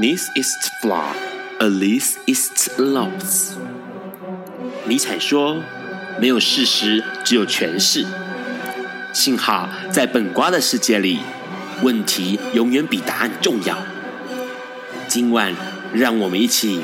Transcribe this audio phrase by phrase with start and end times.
[0.00, 1.12] This is flaw,
[1.58, 3.54] at least is loss。
[4.86, 5.56] 尼采说
[6.20, 8.06] ：“没有事实，只有诠释。”
[9.12, 11.18] 幸好在本瓜的世界里，
[11.82, 13.76] 问题永远比答案重要。
[15.08, 15.52] 今晚，
[15.92, 16.80] 让我们一起。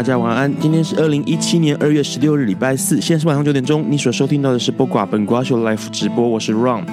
[0.00, 0.50] 大家晚安。
[0.58, 3.84] 今天是二零一七年二月十六日，礼拜四，现在是晚上九点钟。
[3.86, 6.86] 你所收听到的是播寡本瓜秀 Life 直播，我是 Ron。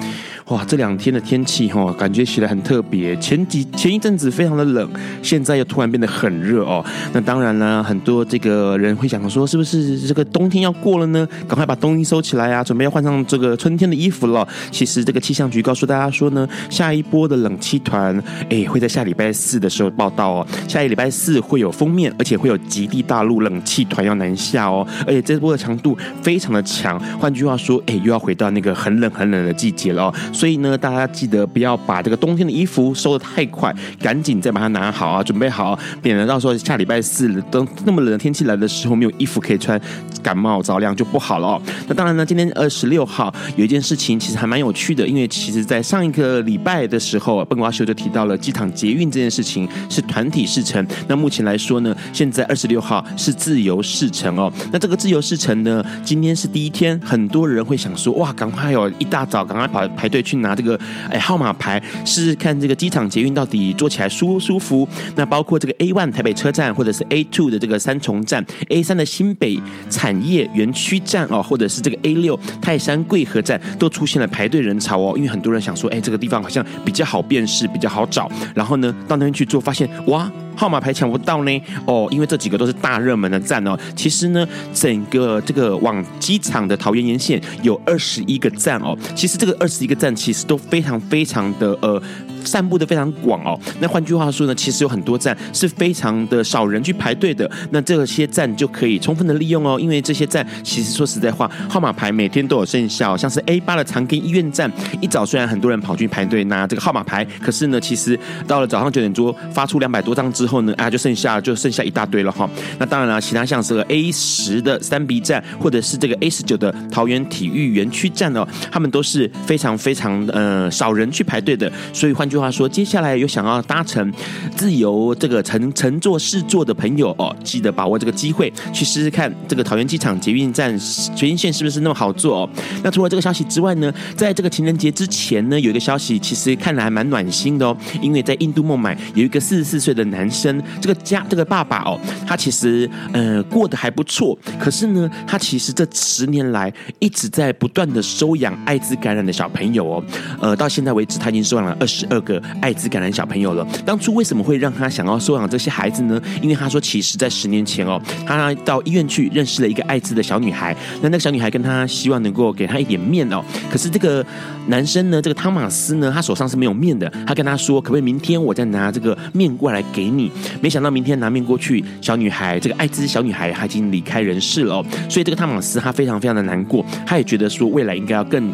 [0.48, 3.14] 哇，这两天的天气哈，感觉起来很特别。
[3.16, 4.90] 前几前一阵子非常的冷，
[5.22, 6.82] 现在又突然变得很热哦。
[7.12, 11.28] 那当然呢，很多这个人会想说，是不是这个冬天要过了呢？
[11.46, 14.46] 赶快把冬衣收起来啊，准备要换上这个春天的衣服了。
[14.70, 18.18] 其实这个气象局告诉大家说呢，下一波的冷气团，
[18.48, 20.46] 哎，会在下礼拜四的时候报道哦。
[20.66, 24.86] 下一礼拜四会有封面，而且会有极地大陆冷气团要南下哦。
[25.06, 30.14] 而且这波的强度非常的强，换句话说，哎，又要回到那个很冷很冷的季节了哦。
[30.38, 39.80] 所以呢，大家记得不要把这个冬天的衣服收得太快，赶紧再把它拿好啊，准备好，免得到时候下礼拜四等那么冷的天气来的时候，没有衣服可以穿，
[40.22, 41.62] 感冒着凉就不好了哦。
[41.88, 50.86] 那当然呢，今天二十六号有一件事情其实还蛮有趣的，因为其实在上一个礼拜的时候，笨瓜秀就提到了机场捷运这件事情是团体试乘。
[51.08, 54.52] 那目前来说呢，现在二十六号是自由试乘哦。
[54.72, 60.78] 那这个自由试乘呢，今天是第一天，很多人会想说，哇，赶快有一大早赶快跑排队去拿这个
[61.10, 64.86] 哎号码牌，试试看这个机场捷运到底坐起来舒不舒服。
[65.16, 75.14] 那包括这个 A one 台北车站，或者是 A two 的这个三重站，A 三的新北产业园区站哦，或者是这个 A 六泰山贵和站，都出现了排队人潮哦。
[75.16, 78.30] 因为很多人想说，哎，这个地方好像比较好辨识，比较好找。
[78.54, 80.30] 然后呢，到那边去做，发现哇。
[80.58, 83.78] 号码牌抢不到呢，哦，因为这几个都是大热门的站哦。
[83.94, 88.98] 其实呢，整个这个往机场的桃园沿线有二十一个站哦。
[89.14, 92.02] 其实这个二十一个站其实都非常非常的呃。
[92.44, 112.48] 散布的非常广哦，那换句话说呢，其实有很多站是非常的少人去排队的，那这些站就可以充分的利用哦，因为这些站其实说实在话，号码牌每天都有剩下，像是 A 八的长庚医院站，一早虽然很多人跑去排队拿这个号码牌，可是呢，其实到了早上九点多发出两百多张之后呢，啊，就剩下就剩下一大堆了哈。
[112.78, 122.27] 那当然了，其他像是 A 十的三 B 站，或者是这个 A 十九的桃园体育园区站哦，他们都是非常非常呃少人去排队的，所以换。
[122.28, 124.12] 句话说，接下来有想要搭乘
[124.56, 130.76] 自由这个乘乘坐试坐的朋友哦，记得把握这个机会去试试看这个桃园机场捷运站
[131.14, 132.50] 捷运线是不是那么好坐哦。
[132.82, 150.04] 那除了这个消息之外呢，在这个情人节之前呢，有一个消息其实看来还蛮暖心的哦，因为在印度孟买有一个四十四岁的男生，这个家这个爸爸哦，他其实呃过得还不错，可是呢，他其实这十年来一直在不断的收养艾滋感染的小朋友哦，
[150.40, 152.17] 呃，到现在为止他已经收养了二十二。
[152.22, 153.66] 个艾滋感染小朋友了。
[153.84, 156.20] 当初为什么会让他想要收养这些孩子呢？
[156.42, 160.76] 因为他说，其实，在十年前哦，他到医院去认识了一个艾滋的小女孩。
[161.02, 163.42] 那那个小女孩跟他希望能够给他一点面哦。
[163.70, 164.24] 可是这个
[164.66, 167.08] 男生呢，这个汤马斯呢，他手上是没有面的。
[167.26, 170.30] 他跟他说，可不可以明天我再拿这个面过来给你？
[170.60, 174.86] 没想到明天拿面过去，小女孩这个艾滋小女孩她已经离开人世了哦。
[175.08, 178.52] 所以这个汤马斯他非常非常的难过，他也觉得说未来应该要更。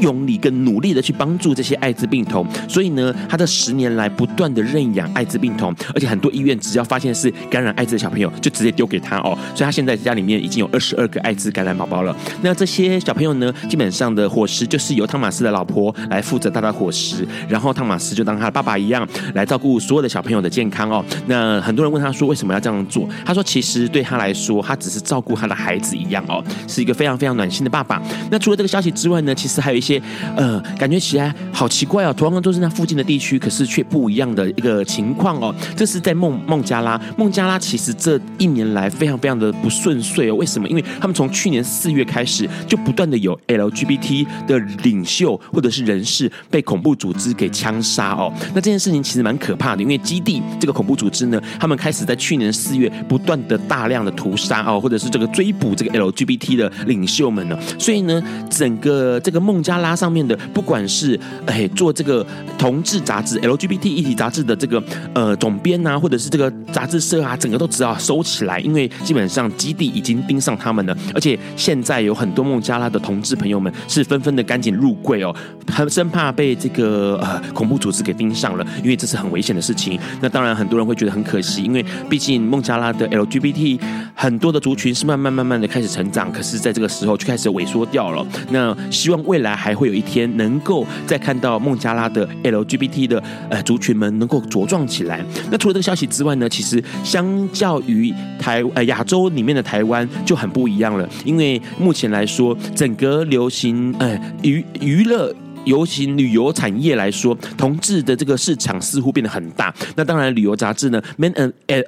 [0.00, 9.36] 用力跟努力的去帮助这些艾滋病童，所以呢，他这十年来不断的认养艾滋病童，而且很多医院只要发现是感染艾滋的小朋友，就直接丢给他哦。
[9.54, 12.14] 所以他现在家里面已经有二十二个艾滋感染宝宝了。
[12.42, 21.04] 那这些小朋友呢，基本上的伙食就是由汤马斯的老婆来负责他的伙食，然后汤马斯就当他的爸爸一样来照顾所有的小朋友的健康哦。
[21.26, 23.08] 那很多人问他说，为什么要这样做？
[23.24, 28.00] 他说其实对他来说，他只是照顾他的孩子一样哦，是一个非常非常暖心的爸爸。
[28.30, 29.87] 那除了这个消息之外呢，其实还有一些。
[29.94, 30.02] 些
[30.36, 35.54] 呃，感觉起来好奇怪哦，同样都是那附近的地区，可是却不一样的一个情况哦。
[35.76, 40.34] 这是在孟孟加拉，孟加拉其实这一年来非常非常的不顺遂哦。
[40.34, 40.68] 为什么？
[40.68, 48.32] 因为他们从去年四月开始就不断的有 LGBT 的领袖或者是人士被恐怖组织给枪杀哦。
[48.54, 57.58] 那这件事情其实蛮可怕的，因为基地这个恐怖组织呢，他们开始在去年四月不断的大量的屠杀哦，或者是这个追捕这个 LGBT 的领袖们呢。
[57.78, 62.26] 所以呢，整个这个孟加拉上面的，不管是哎做这个
[62.56, 64.82] 同志杂志 LGBT 议题杂志的这个
[65.14, 75.34] 呃总编啊，或者是这个杂志社啊，整个都只要收起来，因为基本上基地已经盯上他们了，而且现在有很多孟加拉的同志朋友们是纷纷的赶紧入柜哦，
[75.66, 79.98] 他们生怕被这个呃恐怖组织给盯上了，因为这是很危险的事情。
[80.20, 83.80] 那当然很多人会觉得很可惜，因为毕竟孟加拉的 LGBT
[84.20, 88.26] 很多的族群是慢慢慢慢的开始成长，可是在这个时候就开始萎缩掉了。
[88.50, 95.24] 那希望未来还会有一天能够再看到孟加拉的 LGBT 的呃族群们能够茁壮起来。
[95.52, 105.32] 那除了这个消息之外呢，其实相较于台呃亚洲里面的台湾就很不一样了，因为目前来说整个流行呃娱娱乐。
[105.68, 109.72] 游行旅游产业来说，同志的这个市场似乎变得很大。
[109.94, 111.32] 那当然，旅游杂志呢，《Man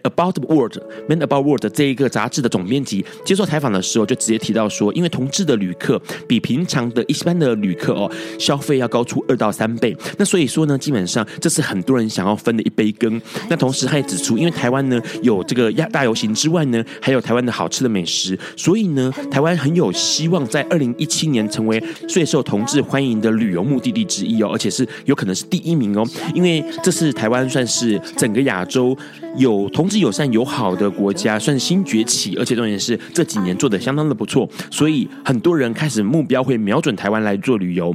[0.03, 0.73] About the World》，
[1.09, 9.97] 《Man About World》这一个杂志的总编辑接受采访的时候，就直接提到说，因为同志的旅客比平常的一般的旅客哦，消费要高出二到三倍。
[10.19, 13.21] 那所以说呢，基本上这是很多人想要分的一杯羹。
[13.49, 28.97] 那同时他也指出，因为台湾呢有这个亚大游行之外呢，还有台湾的好吃的美食，所以呢，台湾很有希望在二零一七年成为最受同志欢迎的旅游目的地之一哦，而且是有可能是第一名哦，因为这是台湾算是整个亚洲
[29.37, 37.95] 有同志友善友好的国家，算是新崛起，而且重点是这几年做的相当的不错，所以很多人开始目标会瞄准台湾来做旅游。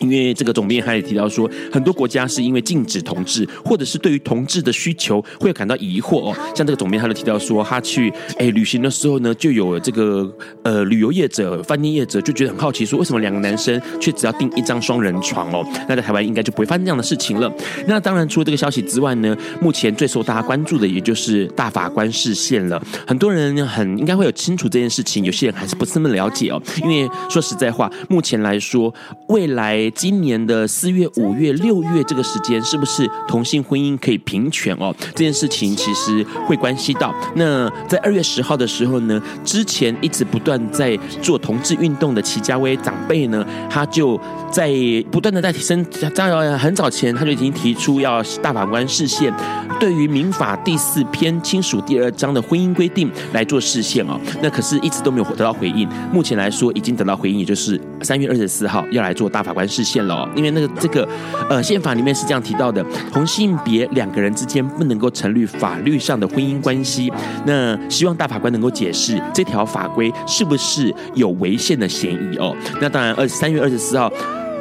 [0.00, 6.36] 因为这个总编还也提到说，很多国家是因为禁止同志，或者是对于同志的需求会感到疑惑哦。
[6.54, 10.30] 像这个总编他就提到说，他去哎旅行的时候呢，就有这个
[10.62, 15.62] 呃旅游业者、饭店业者就觉得很好奇，说为什么两个男生却只要订一张双人床哦？
[15.88, 17.52] 那在台湾应该就不会发生这样的事情了。
[17.86, 22.82] 那当然，除了这个消息之外呢，目前最受大家关注的也就是大法官视线了。
[23.06, 26.62] 很多人很应该会有清楚这件事情，有些人还是不是那么了解哦。
[26.82, 28.92] 因为说实在话，目前来说，
[29.28, 29.89] 未来。
[29.90, 34.94] 今年的四月、五月、六月这个时间，是不是同性婚姻可以平权哦？
[35.14, 37.14] 这件事情其实会关系到。
[37.34, 44.20] 那在二月十号的时候呢，之前一直不断在做同志运动的齐家威长辈呢，他就
[44.50, 44.70] 在
[45.10, 45.84] 不断的在提升。
[46.14, 49.32] 在很早前他就已经提出要大法官释宪，
[49.78, 54.18] 对于民法第四篇亲属第二章的婚姻规定来做释宪哦。
[54.42, 55.88] 那可是一直都没有得到回应。
[56.12, 59.90] 目前来说已经得到回应，也就是三月二十四号要来做大法官释宪。
[59.90, 61.08] 宪了，因为那个这个
[61.48, 62.80] 呃宪法里面是这样提到的，
[63.12, 67.12] 同性别两个人之间不能够成立法律上的婚姻关系。
[67.44, 72.56] 那希望大法官能够解释这条法规是不是有违宪的嫌疑哦。
[72.80, 74.08] 那当然，二三月二十四号。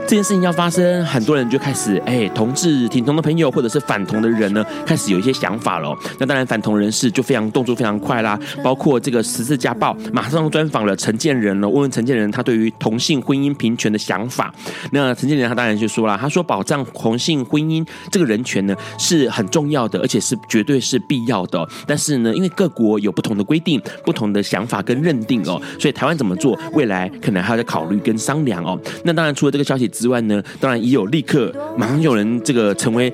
[0.09, 5.95] 这件事情要发生，很多人就开始哎，同志挺同的朋友或者是反同的人呢，开始有一些想法了。
[6.17, 14.51] 那当然，反同人士就非常动作非常快啦，包括这个十字架报马上专访了陈建仁了，问问陈建仁他对于同性婚姻平权的想法。
[14.91, 21.63] 那陈建仁他当然就说了，他说保障同性婚姻这个人权呢是很重要的，而且是绝对是必要的。
[21.85, 28.75] 但是呢，因为各国有不同的规定、不同的想法跟认定哦，所以台湾怎么做，未来可能还要再考虑跟商量哦。
[29.03, 33.13] 那当然，除了这个消息之外呢，当然也有立刻马上有人这个成为。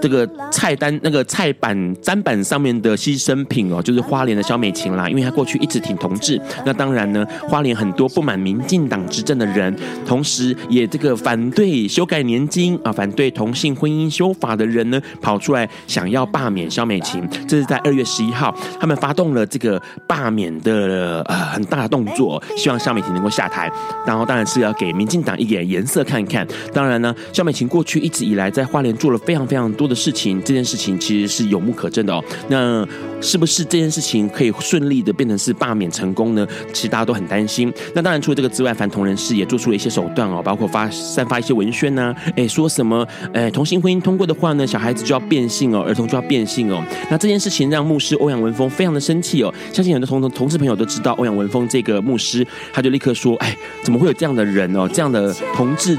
[0.00, 6.40] 这个菜单那个菜板砧板上面的牺牲品哦，就是花莲的萧美琴啦，因为她过去一直挺同志。
[6.64, 9.74] 那当然呢，花莲很多不满民进党执政的人，
[10.06, 17.26] 同时也这个反对修改年金啊，反对同性婚姻修法的人呢，跑出来想要罢免萧美琴。
[17.48, 23.70] 这是在二月十一号，他们发动了这个罢免的呃很大的动作，希望萧美琴能够下台。
[24.06, 26.46] 然后当然是要给民进党一点颜色看看。
[26.74, 29.85] 当然呢，萧美琴过去一直以来在花莲做了非常非常多。
[29.86, 32.22] 做的事情，这件事情其实是有目可证的哦。
[32.48, 32.84] 那
[33.20, 36.44] 是不是这件事情可以顺利的变成是罢免成功呢？
[36.72, 37.72] 其实大家都很担心。
[37.94, 46.84] 那当然，除了这个之外，反同人士也做出了一些手段哦，包括发散发一些文宣呐，哎，说什么，哎，同性婚姻通过的话呢，小孩子就要变性哦，儿童就要变性哦。
[47.08, 49.54] 那这件事情让牧师欧阳文峰非常的生气哦。
[49.72, 55.96] 相信很多同同同志朋友都知道欧阳文峰这个牧师，他就立刻说，哎，怎么会有这样的人哦，这样的同志？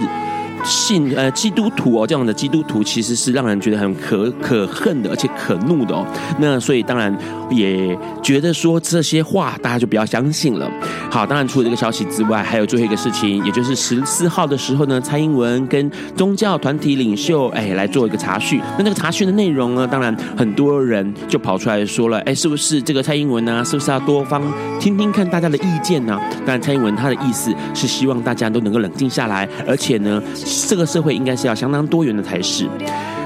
[0.67, 6.05] 信呃基督徒哦，这样的基督徒其实是让人觉得很可可恨的，而且可怒的哦。
[6.39, 7.15] 那所以当然
[7.49, 10.69] 也觉得说这些话大家就不要相信了。
[11.09, 18.59] 好，当然除了这个消息之外，还有最后一个事情，也就是十四号的时候呢，蔡英文跟宗教团体领袖哎来做一个查询。
[18.77, 23.63] 那那个查询的内容呢，当然很多人就跑出来说了，哎，是不是这个蔡英文呢？
[23.63, 24.41] 是不是要多方
[24.79, 26.19] 听听看大家的意见呢？
[26.45, 30.21] 当然，蔡英文他的意思是希望大家都能够冷静下来，而且呢，
[30.67, 32.67] 这个社会应该是要相当多元的才是。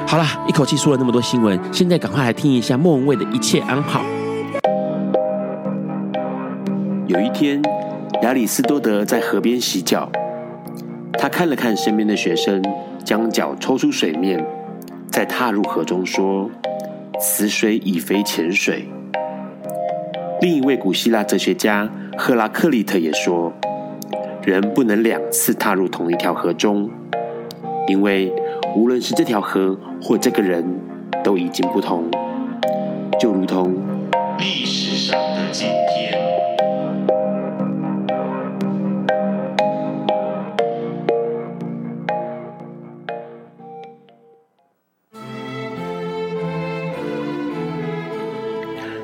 [0.08, 4.04] 好了，一口气说了那么多新闻，现在赶快来听一下莫文蔚的一切安好。
[7.08, 7.62] 有一天，
[8.24, 10.12] 亚里斯多德在河边洗脚，
[11.14, 12.62] 他看了看身边的学生，
[13.06, 14.46] 将脚抽出水面，
[15.10, 16.50] 再踏入河中，说
[17.20, 18.88] ：“死水已非前水。”
[20.42, 23.54] 另一位古希腊哲学家赫拉克利特也说
[24.44, 26.90] ：“人不能两次踏入同一条河中，
[27.92, 28.32] 因为
[28.74, 30.64] 无论是这条河或这个人，
[31.22, 32.10] 都已经不同，
[33.20, 33.76] 就如同
[34.40, 36.18] 历史上的今天。”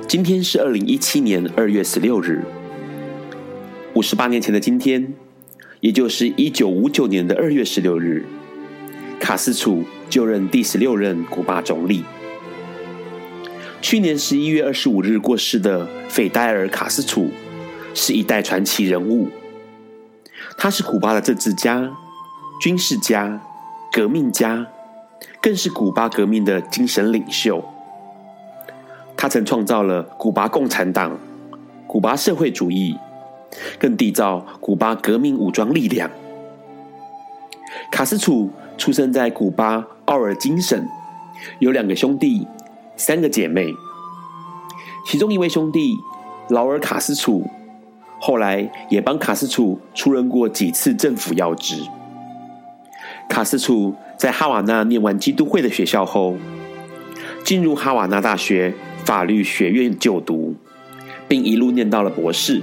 [0.07, 2.45] 今天是二零一七年二月十六日，
[3.93, 5.13] 五十八年前的今天，
[5.81, 8.25] 也就是一九五九年的二月十六日，
[9.19, 12.05] 卡斯楚就任第十六任古巴总理。
[13.81, 17.29] 去年十一月二十五日过世的斐戴尔·卡斯楚，
[17.93, 19.29] 是一代传奇人物。
[20.57, 21.91] 他是古巴的政治家、
[22.59, 23.39] 军事家、
[23.91, 24.65] 革命家，
[25.41, 27.63] 更是古巴革命的精神领袖。
[29.15, 31.19] 他曾创造了古巴共产党、
[31.85, 32.95] 古巴社会主义，
[33.79, 36.09] 更缔造古巴革命武装力量。
[37.91, 40.87] 卡斯楚出生在古巴奥尔金省，
[41.59, 42.47] 有两个兄弟，
[42.95, 43.73] 三个姐妹。
[45.05, 45.95] 其中一位兄弟
[46.49, 47.43] 劳尔·卡斯楚，
[48.19, 51.81] 后来也帮卡斯楚出任过几次政府要职。
[53.27, 56.35] 卡斯楚在哈瓦那念完基督会的学校后，
[57.43, 58.73] 进入哈瓦那大学。
[59.05, 60.53] 法律学院就读，
[61.29, 62.61] 并一路念到了博士。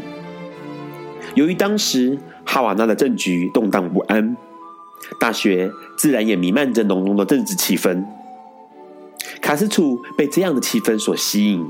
[1.34, 4.36] 由于当时哈瓦那的政局动荡不安，
[5.20, 8.04] 大学自然也弥漫着浓浓的政治气氛。
[9.40, 11.64] 卡斯楚被这样的气氛所吸引。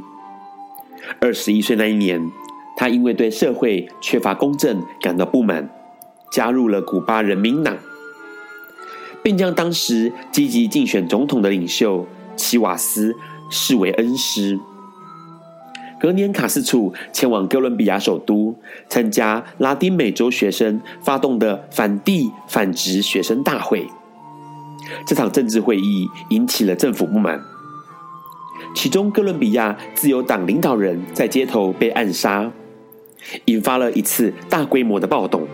[1.21, 2.31] 二十一岁那一年，
[2.77, 5.69] 他因为对社会缺乏公正感到不满，
[6.31, 7.77] 加入了古巴人民党，
[9.23, 13.17] 并将当时积极竞选总统的领袖齐瓦斯
[13.51, 14.59] 视为恩师。
[16.05, 18.55] 隔年，卡斯楚前往哥伦比亚首都
[18.91, 23.89] 参加拉丁美洲学生发动的反帝反殖学生大会。
[25.07, 27.41] 这场政治会议引起了政府不满，
[28.75, 32.53] 其中哥伦比亚自由党领导人在街头被暗杀，
[33.47, 35.49] 引发了一次大规模的暴动。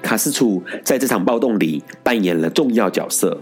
[0.00, 3.38] 卡斯楚在这场暴动里扮演了重要角色。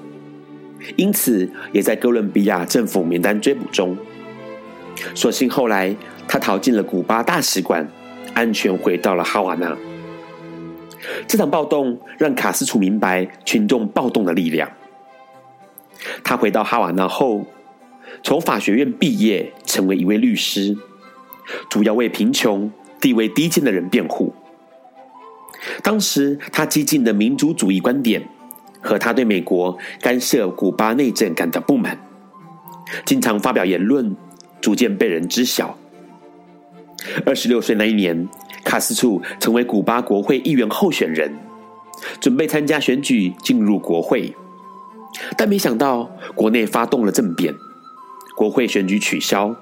[0.96, 3.96] 因此，也在哥伦比亚政府名单追捕中。
[5.14, 5.94] 所幸后来
[6.26, 7.88] 他逃进了古巴大使馆，
[8.34, 9.76] 安全回到了哈瓦那。
[11.26, 14.70] 这场暴动让卡斯楚明白群众暴动的力量。
[16.22, 17.46] 他回到哈瓦那后，
[18.22, 20.76] 从法学院毕业，成为一位律师，
[21.68, 24.34] 主要为贫穷、地位低贱的人辩护。
[25.82, 28.28] 当时他激进的民族主义观点。
[28.80, 31.98] 和他对美国干涉古巴内政感到不满，
[33.04, 34.16] 经常发表言论，
[34.68, 35.78] 逐渐被人知晓。
[37.24, 38.28] 二十六岁那一年，
[38.62, 41.34] 卡斯楚成为古巴国会议员候选人，
[42.20, 44.36] 准备参加选举进入国会，
[45.38, 47.54] 但没想到国内发动了政变，
[48.36, 49.56] 国会选举取消。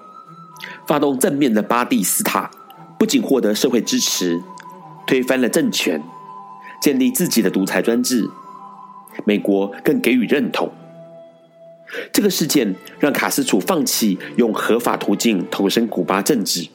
[0.89, 2.51] 发动政变的巴蒂斯塔
[2.99, 4.43] 不仅获得社会支持，
[5.07, 6.03] 推翻了政权，
[6.83, 8.29] 建立自己的独裁专制。
[9.25, 10.69] 美国更给予认同。
[12.13, 16.69] 这个事件让卡斯楚放弃用合法途径投身古巴政治。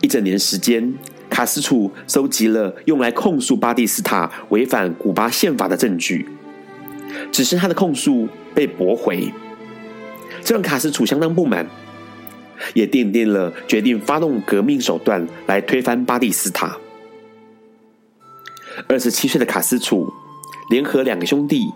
[0.00, 0.94] 一整年时间，
[1.30, 6.28] 卡斯楚收集了用来控诉巴蒂斯塔违反古巴宪法的证据，
[7.32, 9.32] 只是他的控诉被驳回，
[10.44, 11.66] 这让卡斯楚相当不满，
[12.74, 16.76] 也奠定了决定发动革命手段来推翻巴蒂斯塔。
[18.88, 20.12] 二十七岁的卡斯楚。
[20.70, 21.72] 联合两个兄弟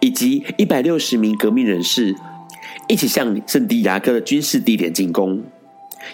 [0.00, 2.14] 以及一百六十名革命人士，
[2.88, 5.42] 一起向圣地亚哥的军事地点进攻，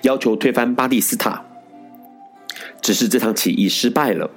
[0.02, 1.44] 要求推翻巴蒂斯塔。
[2.80, 4.30] 只是这场起义失败了。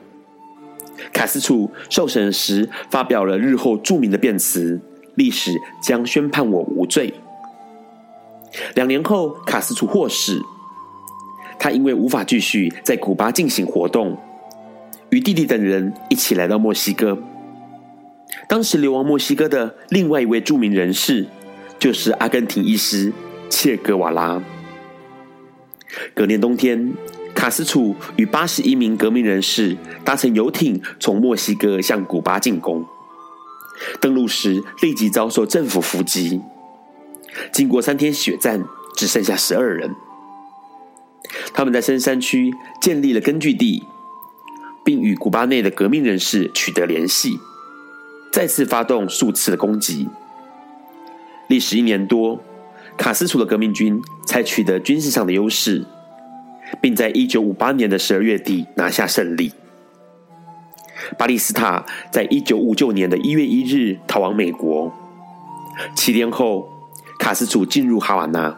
[1.11, 4.79] 卡斯楚受审时发表了日后著名的辩词
[5.15, 7.13] ：“历史将宣判我无罪。”
[8.75, 10.41] 两年后，卡斯楚获释，
[11.59, 14.17] 他因为无法继续在古巴进行活动，
[15.09, 17.17] 与弟弟等人一起来到墨西哥。
[18.47, 21.27] 当时流亡墨西哥的另外一位著名人士，
[21.79, 23.11] 就是阿根廷医师
[23.49, 24.41] 切格瓦拉。
[26.13, 26.93] 隔年冬天，
[27.35, 32.85] 卡斯楚与八十一名革命人士搭乘游艇从墨西哥向古巴进攻，
[34.01, 36.41] 登陆时立即遭受政府伏击。
[37.51, 38.63] 经过三天血战，
[38.95, 39.95] 只剩下十二人。
[41.53, 43.83] 他们在深山区建立了根据地，
[44.83, 47.39] 并与古巴内的革命人士取得联系，
[48.33, 50.09] 再次发动数次的攻击。
[51.47, 52.41] 历时一年多，
[52.97, 55.85] 卡斯楚的革命军才取得军事上的优势，
[56.81, 59.53] 并在一九五八年的十二月底拿下胜利。
[61.15, 64.91] 巴利斯塔在一九五九年的一月一日逃往美国，
[65.95, 66.67] 七天后。
[67.19, 68.53] 卡斯楚进入哈瓦那，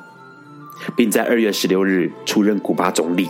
[0.96, 3.30] 并在二月十六日出任古巴总理。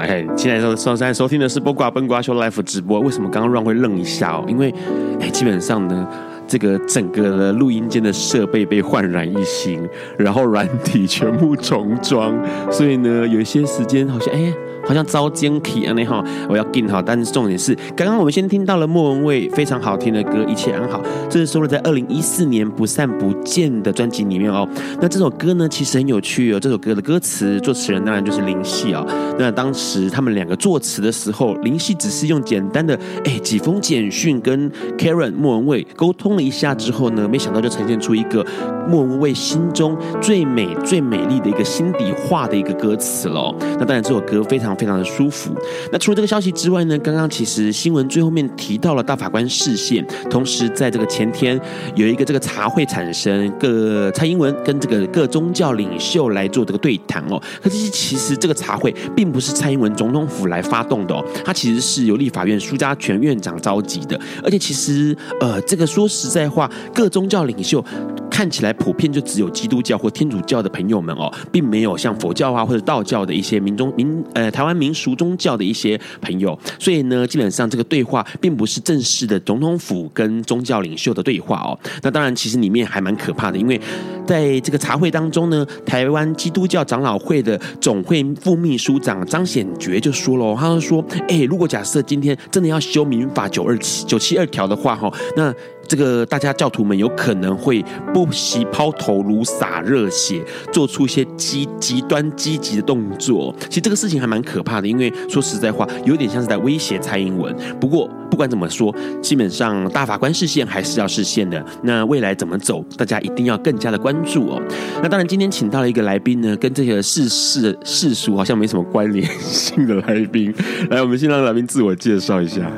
[0.00, 3.00] 哎，现在收收在收听的是《播瓜笨瓜秀》Live 直播。
[3.00, 4.44] 为什么刚刚 r 会愣一下哦？
[4.46, 4.72] 因为
[5.20, 6.06] 哎，基本上呢。
[6.48, 9.84] 这个整个的录音间的设备被焕然一新，
[10.16, 12.32] 然后软体全部重装，
[12.70, 14.54] 所以呢，有一些时间好像哎。
[14.86, 15.92] 好像遭奸体啊！
[15.94, 24.68] 那哈，我要更好，但是重点是，刚刚我们先听到了莫文蔚非常好听的歌《一切安好》，这是收录在二零一四年《不散不见》的专辑里面哦。
[25.00, 26.60] 那这首歌呢，其实很有趣哦。
[26.60, 29.04] 这首歌的歌词作词人当然就是林夕哦。
[29.38, 38.46] 那当时他们两个作词的时候，林夕只是用简单的哎几封简讯跟 Karen 莫文蔚沟通了一下之后呢，没想到就呈现出一个
[38.88, 43.52] 莫文蔚心中最美最美丽的一个心底话的一个歌词喽。
[43.60, 44.75] 那当然这首歌非常。
[44.76, 45.52] 非常的舒服。
[45.90, 51.60] 那除了这个消息之外呢，刚刚其实新闻最后面提到了大法官释宪，同时在这个前天
[51.94, 57.40] 有一个这个茶会产生，各蔡英文跟这个各宗教领袖来做这个对谈哦。
[57.62, 64.18] 可是其实这个茶会并不是蔡英文总统府来发动的哦，它其实是由立法院苏家全院长召集的。
[64.42, 67.84] 而且其实呃，这个说实在话，各宗教领袖
[68.30, 74.65] 看起来普遍就只有基督教或天主教的朋友们哦，并没有像佛教啊或者道教的一些民众民呃台湾。
[74.66, 81.78] 湾民俗宗教的一些朋友，所以呢，基本上这个对话并不是正式的总统府跟宗教领袖的对话哦。
[82.02, 83.80] 那当然，其实里面还蛮可怕的，因为
[84.26, 95.54] 在这个茶会当中呢，台湾基督教长老会的总会副秘书长张显觉就说了，他就说：“哎，如果假设今天真的要修民法九二七九七二条的话，哈，那。”
[95.86, 103.54] 这个大家教徒们有可能会不惜抛头颅洒热血，做出一些极极端积极的动作。
[103.68, 107.54] 其实这个事情还蛮可怕的，因为说实在话，有点像是在威胁蔡英文。
[107.80, 111.64] 不过不管怎么说，基本上大法官释宪还是要释宪的。
[111.82, 114.62] 那未来怎么走，大家一定要更加的关注哦。
[115.02, 120.52] 那当然，今天请到了一个来宾呢，跟这个世事世俗好像没什么关联性的来宾。
[120.90, 122.70] 来，我们先让来宾自我介绍一下。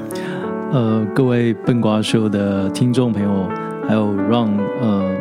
[0.71, 3.49] 呃，各位笨瓜秀的听众朋友，
[3.89, 4.51] 还有 Ron，
[4.83, 5.17] 呃，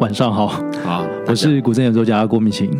[0.00, 0.46] 晚上好，
[0.82, 2.70] 好，我是古筝演奏家郭明琴，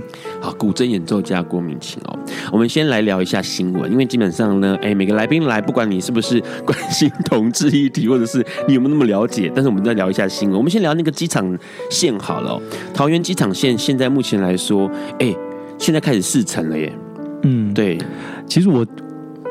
[0.40, 2.18] 好，古筝演奏家郭明琴哦，
[2.50, 11.58] 我们先来聊一下新闻，因为基本上呢，哎，每个来宾来，不管你是不是关心同志议题，或者是你有没有那么了解，但是我们再聊一下新闻，我们先聊那个机场
[11.90, 12.62] 线好了，哦，
[12.94, 15.30] 桃园机场线现在目前来说，哎，
[15.76, 16.90] 现在开始试乘了耶，
[17.42, 17.98] 嗯，对，
[18.46, 18.86] 其实我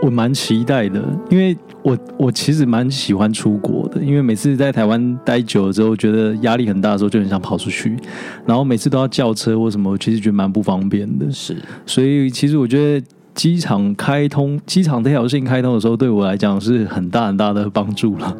[0.01, 1.55] 我蛮期待的，因为。
[1.85, 7.95] 我我其实蛮喜欢出国的，因为每次在台湾待久了之后，觉得压力很大的时候，就很想跑出去。
[8.43, 11.31] 然后每次都要叫车或什么，我其实觉得蛮不方便的。
[11.31, 18.35] 是，所以其实我觉得机场开通，机场这条线开通的时候，对我来讲是很大很大的帮助了。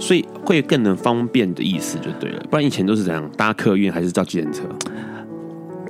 [0.00, 4.62] 所以会更能方便的意思就对了，不然以前都是怎样搭客运还是叫计程车？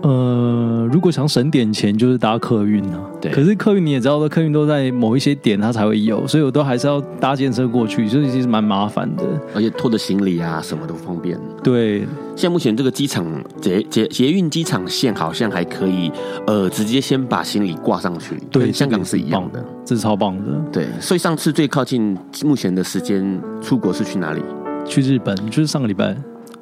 [0.03, 3.01] 呃，如果想省点钱，就是搭客运啊。
[3.21, 3.31] 对。
[3.31, 9.25] 可是客运你也知道，客运都在某一些点它才会有，所以我都还是要搭建车过去，所以其实蛮麻烦的。
[9.55, 11.39] 而且拖着行李啊，什么都不方便。
[11.63, 12.01] 对。
[12.35, 13.27] 现在目前这个机场
[13.61, 16.11] 捷捷捷运机场线好像还可以，
[16.47, 18.37] 呃，直接先把行李挂上去。
[18.51, 20.59] 对，香港是一样的，这是超棒的。
[20.73, 24.43] 对，所以上次最靠近目前的时间出国是去哪里？
[24.87, 26.17] 去日本，就是上个礼拜。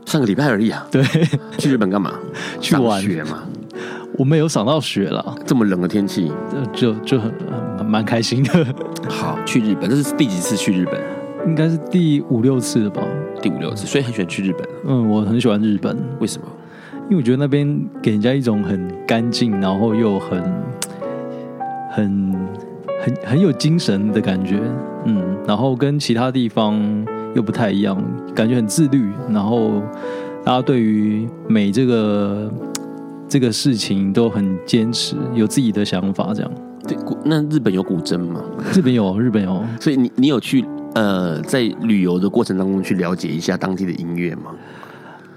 [0.07, 0.87] 上个礼拜而已啊！
[0.91, 1.03] 对，
[1.59, 2.13] 去日本干嘛？
[2.61, 3.43] 去玩雪嘛？
[4.19, 5.35] 我没有赏到雪了。
[5.47, 6.33] 这么冷的天气，
[6.73, 7.33] 就就很
[7.87, 8.67] 蛮开心的。
[9.09, 11.01] 好，去日本，这是第几次去日本？
[11.47, 13.03] 应该是第五六次了吧？
[13.41, 14.69] 第五六次，所以很喜欢去日本。
[14.87, 15.97] 嗯，我很喜欢日本。
[16.19, 16.47] 为什么？
[17.05, 20.43] 因为我觉得那边给人家一种很干净，然后又很
[21.91, 22.35] 很
[23.03, 24.61] 很很有精神的感觉。
[25.05, 26.77] 嗯，然后跟其他地方。
[27.35, 27.97] 又不太一样，
[28.35, 29.83] 感觉很自律，然后
[30.45, 32.53] 大家对于美这个
[33.29, 36.53] 这个事情都很坚持，有自己的想法，这样。
[36.89, 38.43] 对，那日本有古筝吗？
[38.75, 39.63] 日本有， 日本有。
[39.81, 40.65] 所以你你有去
[40.95, 44.53] 呃，在旅游的过程当中去了解一下当地的音乐吗？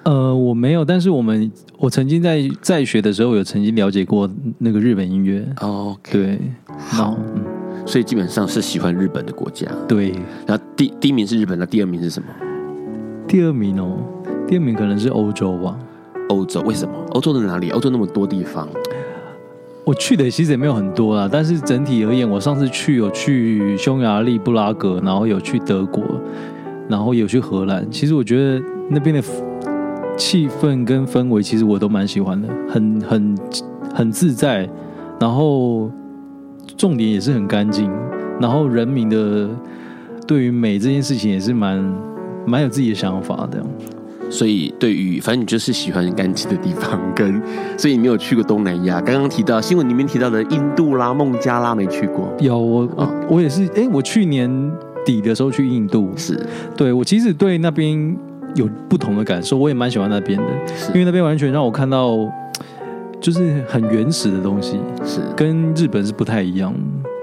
[0.03, 5.47] 呃，我没有，但是我们我曾经在在学的时候有曾经了解过那个日本音乐。
[5.61, 6.11] 哦，okay.
[6.11, 6.39] 对，
[6.77, 7.17] 好。
[7.35, 7.43] 嗯
[7.85, 9.67] 所以基本上是喜欢日本的国家。
[9.87, 10.11] 对，
[10.45, 12.27] 然后第第一名是日本，那第二名是什么？
[13.27, 13.97] 第二名哦，
[14.47, 15.77] 第二名可能是欧洲吧。
[16.29, 16.93] 欧洲为什么？
[17.11, 17.69] 欧洲的哪里？
[17.71, 18.67] 欧洲那么多地方，
[19.83, 21.29] 我去的其实也没有很多啦。
[21.31, 26.03] 但是整体而言，我上次去有去匈牙利布拉格，然后有去德国，
[26.87, 27.89] 然后有去荷兰。
[27.91, 29.21] 其实我觉得那边的
[30.17, 33.37] 气氛跟氛围，其实我都蛮喜欢的，很很
[33.93, 34.69] 很自在，
[35.19, 35.91] 然后。
[36.77, 37.89] 重点也是很干净，
[38.39, 39.49] 然后人民的
[40.27, 41.83] 对于美这件事情也是蛮
[42.45, 43.63] 蛮有自己的想法的。
[44.29, 47.39] 所以对于反正你就是喜欢干净的地方，跟
[47.77, 48.99] 所以你没有去过东南亚。
[48.99, 52.33] 刚刚提到新闻里面提到的印度啦、孟加拉没去过。
[52.39, 52.57] 有
[53.29, 54.49] 我也是，哎，我去年
[55.05, 56.39] 底的时候去印度，是
[56.75, 58.17] 对我其实对那边
[58.55, 60.45] 有不同的感受，我也蛮喜欢那边的，
[60.89, 62.17] 因为那边完全让我看到。
[63.23, 66.75] 就是很原始的东西，是跟日本是不太一样。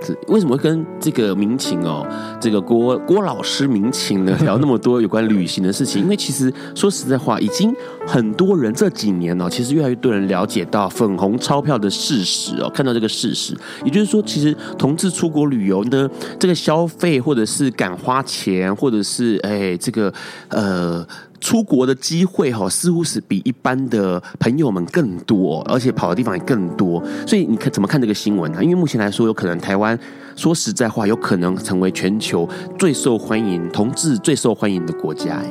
[0.02, 2.06] 是为什么会跟这个民情哦，
[2.40, 6.02] 这个郭郭老师民情呢聊那么多有关旅行的事情？
[6.02, 7.70] 因为其实说实在话，已经
[8.06, 16.08] 很多人这几年哦，其实越来越多人了解到粉红钞票的事实哦，看到这个事实，也就是说，其实同志出国旅游呢，
[16.38, 20.10] 这个消费或者是敢花钱，或者是哎这个
[20.48, 21.06] 呃。
[21.40, 27.02] 出国的机会哈，似乎是比一般的朋友们更多，而且跑的地方也更多。
[27.26, 28.62] 所以你看怎么看这个新闻呢？
[28.62, 29.98] 因为目前来说，有可能台湾
[30.36, 32.48] 说实在话，有可能成为全球
[32.78, 35.42] 最受欢迎同志最受欢迎的国家。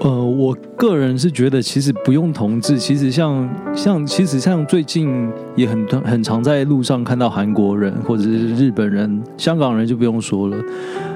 [0.00, 10.56] 呃，我个人是觉得，其实不用同志，其实像像其实像最近也很很常在路上看到韩国人或者是日本人、香港人就不用说了。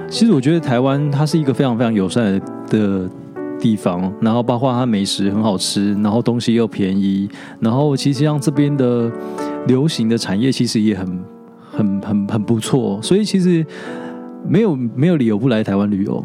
[0.09, 3.11] 其实我觉得台湾它是一个非常非常友善的。
[3.58, 9.10] 地方，然后包括它美食很好吃，然后东西又便宜，然后其实像这边的
[9.66, 11.24] 流行的产业其实也很
[11.72, 13.64] 很很很不错，所以其实
[14.46, 16.24] 没有没有理由不来台湾旅游，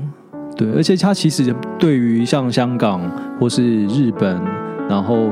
[0.55, 3.01] 对，而且它其实对于像香港
[3.39, 4.39] 或是日本，
[4.89, 5.29] 然后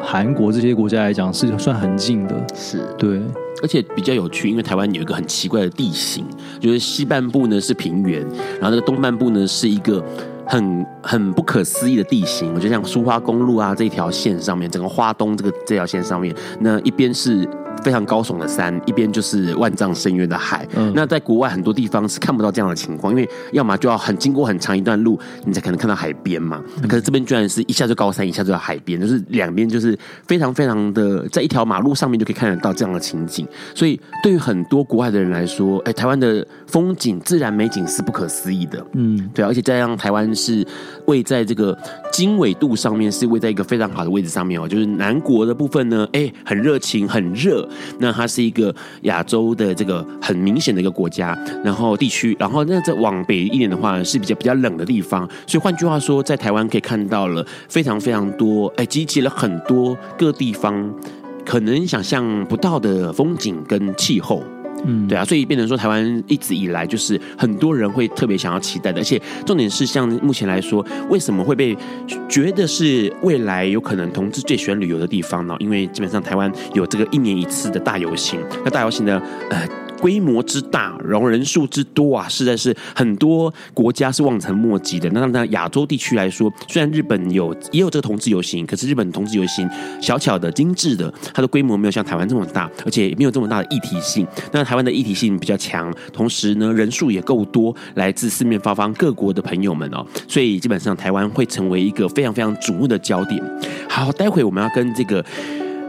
[0.00, 2.80] 韩国这些国家来讲是算很近的，是。
[2.98, 3.20] 对，
[3.62, 6.24] 而且比较有趣，因为台湾有一个很奇怪的地形，
[6.60, 8.20] 就是西半部呢是平原，
[8.60, 10.04] 然后那个东半部呢是一个。
[10.48, 17.48] 很很不可思议的地形，我觉得像苏花公路啊这一条线上面，整个花东这个这条线上面，那一边是。
[17.84, 20.66] 非常高耸的山，一边就是万丈深渊的海。
[20.74, 26.60] 嗯，那在国外很多地方是看不到这样的情况，因为要么就要很经过很长一段路，你才可能看到海边嘛。
[26.88, 33.46] 可是这边居然是一下就高山，一下就到海边，就是两边就是非常非常的在一条马路上面就可以看得到这样的情景。
[33.76, 38.84] 所以对于很多国外的人来说，哎，台湾的风景、自然美景是不可思议的。
[38.94, 40.64] 嗯，对，而且再加上台湾是
[41.06, 41.76] 位在这个
[42.12, 47.68] 经纬度上面是位在一个非常好的位置上面哦，就是南国的部分呢，哎，很热情，很热。
[47.98, 60.94] 那它是一个亚洲的这个很明显的一个国家，然后地区，然后那再往北一点的话是比较比较冷的地方，所以换句话说，在台湾可以看到了非常非常多，哎，集结了很多各地方
[61.44, 64.44] 可能想象不到的风景跟气候。
[64.84, 71.76] 嗯，对啊，所以变成说台湾一直以来就是很多人会特别想要期待的，而且重点是像目前来说，为什么会被
[72.28, 75.56] 觉得是未来有可能同志最喜欢旅游的地方呢？
[75.58, 79.68] 因为基本上台湾有这个一年一次的大游行，那大游行呢呃。
[80.00, 85.08] 规模之大，然后人数之多啊，实在是很多国家是望尘莫及的。
[85.10, 89.68] 那那亚洲地区来说，虽然日本有也有这个同志游行，可是日本同志游行
[90.00, 94.26] 小巧的、精致的，它的规模没有像台湾这么大，而且也没有这么大的议题性。
[94.52, 103.42] 那台湾的议题性比较强，同时呢，人数也够多，来自四面八方各国的朋友们哦，所以基本上台湾会成为一个非常非常瞩目的焦点。
[103.88, 105.24] 好，待会我们要跟这个。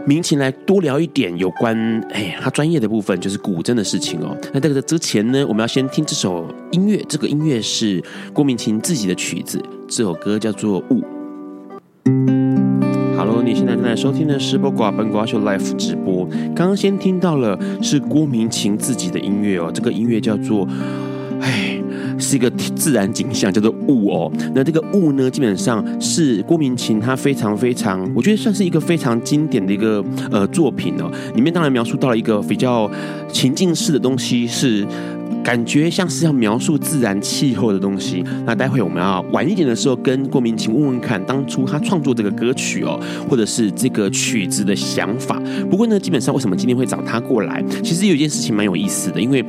[0.10, 1.78] 明琴来多聊一点有关
[2.12, 4.36] 哎，他专业的部分就是古筝的事情哦。
[4.52, 11.04] 那这个之前呢，我们要先听这首音乐，这个音乐是郭明琴自己的曲子，这首歌叫做《雾》。
[13.16, 16.26] Hello，你现在正在收听的是播挂本瓜秀 Life 直播。
[16.56, 20.68] 刚刚先听到了是郭明琴自己的音乐哦，这个音乐叫做。
[21.40, 21.80] 哎，
[22.20, 24.32] 是一个自然景象，叫做雾哦。
[24.54, 31.12] 那这个雾呢，基本上是郭明琴她非常非常，我觉得算是一个非常经典的一个呃作品哦。
[31.36, 32.90] 里面当然描述到了一个比较
[33.32, 34.86] 情境式的东西是。
[35.44, 38.24] 感觉像是要描述自然气候的东西。
[38.46, 45.42] 那待会我们要晚一点的时候跟郭明琴问问看，当初他创作这个歌曲哦，或者是这个曲子的想法。
[45.70, 47.64] 不过呢，基本上为什么今天会找他过来？
[47.84, 49.44] 其实有一件事情蛮有意思的，因为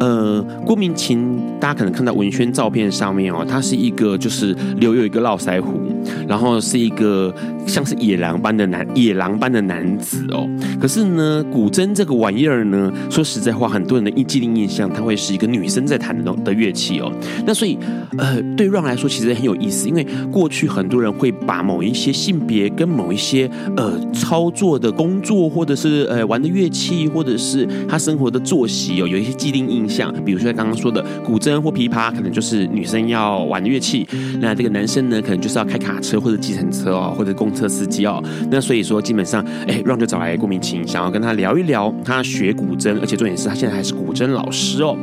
[0.00, 5.80] 呃，郭明琴大家可能看到文轩照片上面哦，他是一个就是留有一个络腮胡，
[6.28, 7.34] 然后是一个
[7.66, 10.48] 像是野狼般的男野狼般的男子哦。
[10.80, 15.36] 可是呢，古筝这个玩意儿呢，说实在话，很多人的一既定印象，他会是。
[15.36, 17.12] 一个女生在弹的的乐器哦，
[17.44, 17.76] 那所以
[18.16, 30.10] 呃，对 Ron 来说其实很有意思，因为过去很多人会把某一些性别跟某一些呃操作的工作，或者是呃玩的乐器，或者是他生活的作息哦，有一些既定印象。
[30.24, 34.06] 比如说刚刚说的古筝或琵琶，可能就是女生要玩的乐器；
[34.40, 38.24] 那这个男生呢，可能就是要开卡车或者计程车哦，或者公车司机哦。
[38.50, 44.96] 那所以说，基本上哎，Ron 就找来郭明琴，想要跟他聊一聊他学古筝，而且重点是他现在还是古筝老师哦。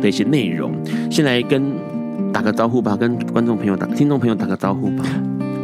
[0.00, 0.72] 的一些内容，
[1.10, 1.62] 先来跟
[2.32, 5.04] 打个招呼吧，跟观众朋友打、听众朋友打个招呼吧。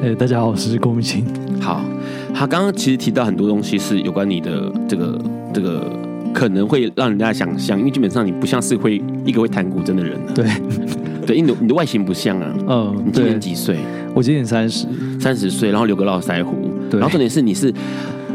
[0.02, 1.24] 哎、欸，大家好，我是郭明清。
[1.60, 1.80] 好，
[2.34, 5.18] 他刚刚其实提到很多东西是有关你的这个
[5.52, 5.90] 这个，
[6.32, 10.18] 可能会让人家想象，因为基本上你不像是会一个会弹古筝的人。
[10.34, 10.44] 对，
[11.26, 12.54] 对，因为你的你的外形不像啊。
[12.68, 13.78] 嗯，你今年几岁？
[14.14, 14.86] 我今年三十，
[15.18, 16.70] 三十岁，然后留个络腮胡。
[16.90, 17.72] 对，然后重点是你是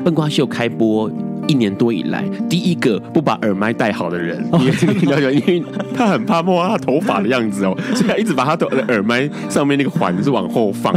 [0.03, 1.09] 笨瓜秀开播。
[1.49, 5.63] 一年多以来，第一个不把耳麦戴好的人，因为因为
[5.95, 10.93] 他很怕摸他头发的样子哦，所以他一直把他的耳麦上面那个环是往后放，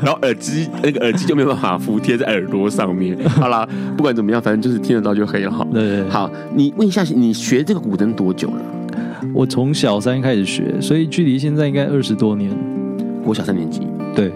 [0.00, 3.18] 然后耳机那个耳机就没有办法服贴在耳朵上面。
[3.28, 5.50] 好啦，不管怎么样，反正就是听得到就可以了。
[5.50, 8.62] 好， 对，对，对，好，你问一下，你学这个古筝多久了？
[9.34, 12.50] 我从小三开始学，所以距离现在应该二十多年。
[13.24, 13.80] 我小三年级。
[14.14, 14.30] 对，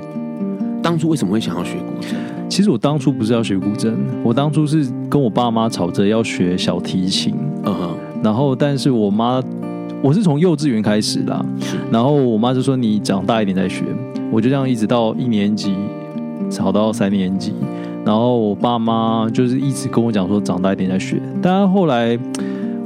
[0.82, 2.14] 当初为什么会想要学古筝？
[2.50, 3.92] 其实我当初不是要学古筝，
[4.24, 7.32] 我当初是跟我爸妈吵着要学小提琴。
[7.64, 9.40] 嗯哼，然后但是我妈，
[10.02, 11.46] 我是从幼稚园开始啦，
[11.92, 13.84] 然后我妈就说你长大一点再学，
[14.32, 15.72] 我就这样一直到一年级，
[16.50, 17.54] 吵到三年级，
[18.04, 22.18] 然后我爸妈就是一直跟我讲说长大一点再学，但后来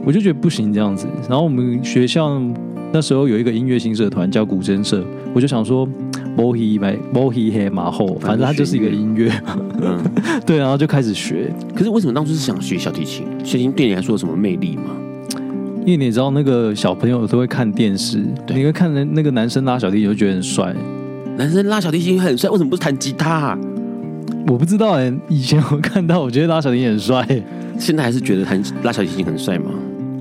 [0.05, 2.39] 我就觉得不行这样子，然后我们学校
[2.93, 5.03] 那时候有一个音乐新社团叫古筝社，
[5.35, 5.89] 我就想说。
[6.37, 9.33] 摩希麦摩希黑马后，反正它就是一个音乐，
[9.81, 9.99] 嗯，
[10.45, 11.53] 对，然后就开始学。
[11.75, 13.27] 可是为什么当初是想学小提琴？
[13.45, 14.97] 小提琴对你来说有什么魅力吗？
[15.87, 20.75] 因为你知道，那个小朋友都会看电视，你会看那那个男生拉小提琴，就觉得很帅。
[21.37, 23.57] 男生拉小提琴很帅，为什么不是弹吉他？
[24.47, 27.27] 我不知道哎，以前我看到，我觉得拉小提琴很帅，
[27.79, 29.71] 现在还是觉得弹拉小提琴很帅吗？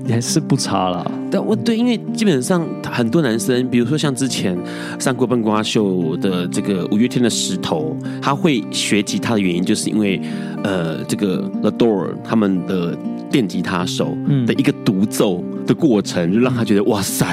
[0.06, 4.56] 也是不差啦，但我对，因为基本上很多男生，比如说像之前
[5.00, 10.20] 上过笨瓜秀的这个五月天的石头，他会学吉他的原因，就是因为
[10.62, 12.96] 呃，这个 The Door 他们的
[13.32, 14.16] 电吉他手
[14.46, 17.26] 的一个独奏的过程，就让他觉得哇塞，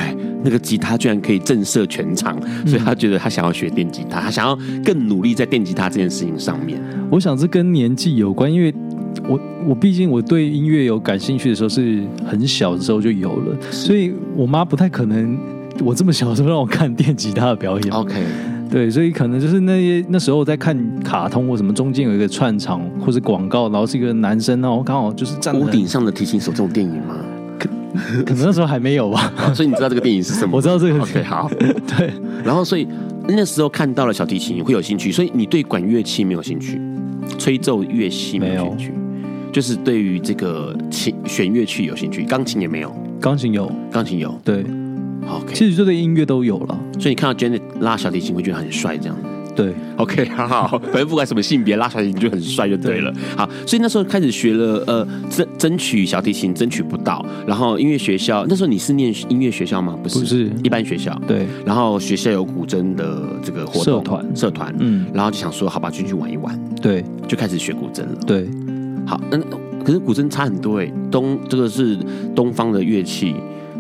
[0.44, 6.82] 那个吉他居然可以震慑全场，所以他觉得他想要学电吉他，他想要更努力在电吉他这件事情上面。
[7.12, 8.74] 我想这跟年纪有关，因为。
[9.28, 15.38] 我我毕竟我对音乐有感兴趣的时候是很小的时候就有了，所以我妈不太可能
[15.84, 17.93] 我这么小的时候让我看电吉他的表演。
[17.93, 18.15] OK，
[18.69, 27.17] 对，所以可能就是那些那时候我在看卡通或什么，中间有一个串场或者广告，然后是一个男生，然后刚好就是站在屋顶上的提琴手这种电影吗？
[27.60, 27.69] 可
[28.24, 29.32] 可能那时候还没有吧。
[29.54, 30.58] 所以你知道这个电影是什么？
[30.58, 31.00] 我知道这个。
[31.02, 31.50] OK，好，
[31.97, 32.12] 对。
[32.43, 32.88] 然后所以
[33.28, 36.82] 那时候看到了小提琴会有兴趣，所以你对管乐器没有兴趣，
[37.38, 38.93] 吹奏乐器没有兴趣。
[39.52, 44.64] 就是对于这个琴弦乐器有兴趣，钢琴也没有，钢琴有，钢琴有，对，
[45.26, 53.14] 好.其实这对音乐都有了，所以你看到 Janet 拉小提琴会觉得很帅，这样子，对，OK，好 好，反正不管什么性别，拉小提琴就很帅就对了。
[53.36, 57.24] 好，所以那时候开始学了，呃，争争取小提琴，争取不到。
[57.46, 59.98] 然后音乐学校，那时候你是念音乐学校吗？
[60.02, 60.50] 不是，不是。
[60.64, 61.14] 一般学校。
[61.28, 63.84] 对，然后学校有古筝的这个活动。
[63.84, 66.58] 社团，社团，嗯，然后就想说，好吧，进去玩一玩。
[66.82, 68.16] 对，就开始学古筝了。
[68.26, 68.48] 对，
[69.06, 69.38] 好，那
[69.84, 71.98] 可是古筝差很多哎，东这个是
[72.36, 73.36] 东方的乐器。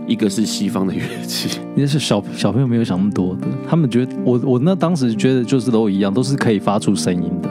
[0.07, 7.49] 一个是西方的乐器， 那是小小朋友没有想那么多的，他们觉得我我那当时觉得就是都一样，都是可以发出声音的，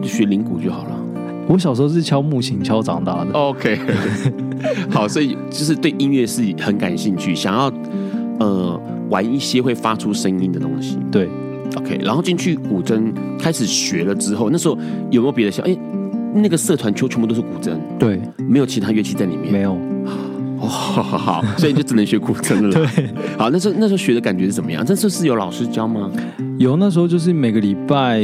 [0.00, 0.96] 就学铃鼓就好了。
[1.46, 3.32] 我小时候是敲木琴敲长大的。
[3.32, 3.78] OK，
[4.88, 7.70] 好，所以就是对音乐是很感兴趣，想要
[8.38, 8.80] 呃
[9.10, 10.96] 玩一些会发出声音的东西。
[11.10, 11.28] 对
[11.76, 14.78] ，OK，然后进去古筝开始学了之后，那时候
[15.10, 15.66] 有没有别的想？
[15.66, 15.76] 哎，
[16.34, 19.72] 那个社团就全部都是古筝，对，没有其他乐器在里面，没有。
[20.60, 22.70] 哦，好，好，所以就只能学古筝了。
[22.74, 22.86] 对，
[23.36, 24.84] 好，那时候那时候学的感觉是怎么样？
[24.86, 26.10] 那时候是有老师教吗？
[26.58, 28.18] 有，那时候就是每个礼拜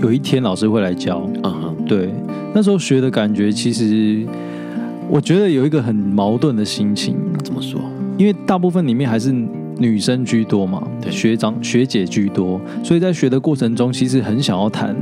[0.00, 1.28] 有一天老师会来教。
[1.42, 2.10] 嗯哼，对，
[2.54, 4.26] 那时候学的感觉其实
[5.08, 7.16] 我觉得有一个很矛盾的心情。
[7.44, 7.80] 怎么说？
[8.16, 9.30] 因为大部分里面还是
[9.76, 14.96] 女生居多嘛，对，学长学姐居多，所以在学的过程中，其实很想要弹，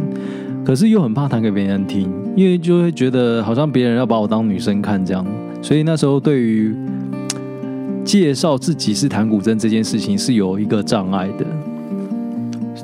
[0.65, 5.25] 可是又很怕弹给别人听，因为就会觉得好像别人要把我当女生看这样。
[5.61, 6.75] 所以那时候对于
[8.05, 11.47] 介绍自己是弹古筝这件事情是有一个障碍的。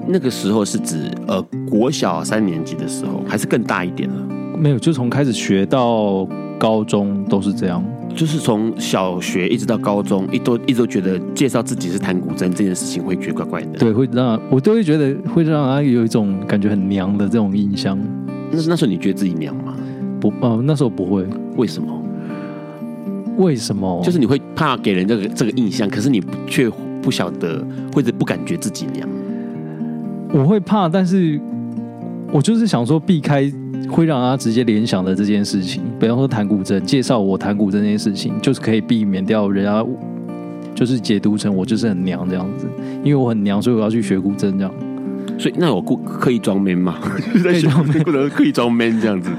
[0.07, 4.17] 那个时候是指呃国小三年级的时候，还是更大一点了？
[4.59, 6.27] 没有，就从开始学到
[6.59, 7.83] 高中都是这样。
[8.15, 13.79] 就是从小学一直到高中，一都一直都觉得介绍自己是弹古筝这件事情会觉得怪怪的。
[13.79, 17.99] 对，会让我都会觉得会让他有一种感觉很娘的这种印象。
[18.51, 19.75] 那那时候你觉得自己娘吗？
[20.21, 21.25] 不，呃，那时候不会。
[21.57, 22.03] 为什么？
[23.37, 24.03] 为什么？
[24.05, 26.69] 就是你会怕给人这个这个印象，可是你却
[27.01, 29.09] 不晓得或者不感觉自己娘。
[30.33, 31.41] 我会怕，但是
[32.33, 33.51] 我就是想说避开
[33.91, 35.83] 会让他直接联想的这件事情。
[35.99, 39.85] 比方说弹古筝，介绍我弹古筝这件事情，就是可以避免掉人家
[40.75, 42.67] 就是解读成我就是很娘这样子。
[43.03, 44.73] 因为我很娘，所以我要去学古筝这样。
[45.39, 46.99] 所以那我故刻意装 man 吗？
[47.43, 49.31] 可以装 man，不能刻意装 man 这样子。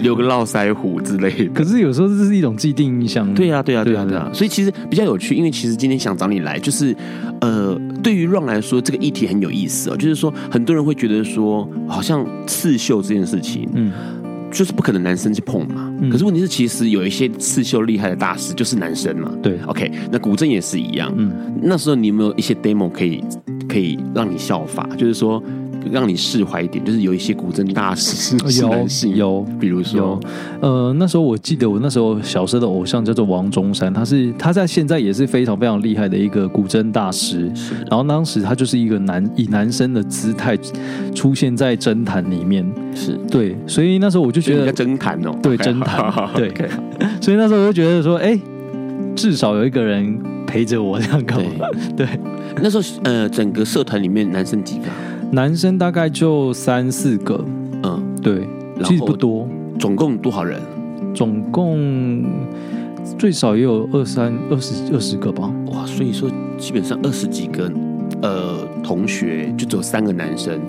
[0.00, 3.32] 留个络腮胡之类的，可是有时候这是一种既定印象。
[3.34, 4.30] 对呀、啊，对呀、啊，对呀、啊，对啊。
[4.32, 6.94] 所以其实比较有趣，因为其实今天想找你来，就是
[7.40, 9.96] 呃，对于 Ron 来说，这个议题很有意思哦。
[9.96, 13.92] 就是说，很多人会觉得说，好像刺绣这件事情，嗯，
[14.50, 15.92] 就是不可能男生去碰嘛。
[16.00, 19.30] 嗯、可是问题是，其实有一些刺绣厉害的大师就是男生嘛。
[19.42, 21.12] 对，OK，那古筝也是一样。
[21.16, 21.32] 嗯，
[21.62, 23.22] 那时候你有没有一些 demo 可以
[23.68, 24.88] 可以让你效法？
[24.96, 25.42] 就是说。
[25.90, 30.18] 让你释怀一点，就是有一些古筝大师 是男性，有，有，比如说，
[30.60, 37.50] 呃，那时候我记得我那时候小时候的偶像叫做王中山，他是他在现在也是非常非常厉害的一个古筝大师。
[37.88, 40.56] 然后当时他就是一个男以男生的姿态
[41.14, 43.18] 出现在筝坛里面，是。
[43.30, 46.52] 对，所以那时候我就觉得筝坛哦，对筝坛， 对，
[47.20, 48.38] 所以那时候我就觉得说，哎，
[49.14, 51.36] 至少有一个人陪着我这样搞。
[51.36, 51.46] 对，
[52.06, 52.08] 对。
[52.62, 54.84] 那时候呃，整个社团里面男生几个？
[55.30, 57.44] 男生大概就三四个，
[57.82, 58.46] 嗯，对，
[58.84, 59.48] 其实不多。
[59.78, 60.60] 总共多少人？
[61.14, 62.24] 总共
[63.18, 65.52] 最少也有二三二十二十个吧。
[65.72, 67.70] 哇，所以说基本上二十几个
[68.22, 70.60] 呃同学就只有三个男生。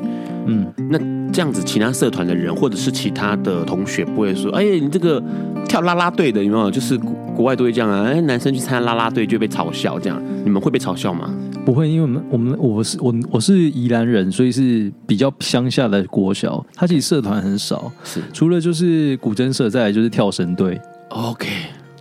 [0.48, 0.98] 嗯，那
[1.32, 5.22] 这样子，其他社团的人或者是其他的同学不会说，哎，你这个
[5.68, 6.72] 跳啦啦队的有没有？
[6.72, 11.34] 就是国国外都会这样啊，哎，男生去参加啦啦队就被嘲笑，这样你们会被嘲笑吗？
[11.66, 16.66] 不会，因为我们我们我是我我是宜兰人，所以是比较乡下的国小。
[16.74, 20.80] 他其实社团很少，是除了就是古筝社，再来就是跳绳队。
[21.10, 21.48] OK，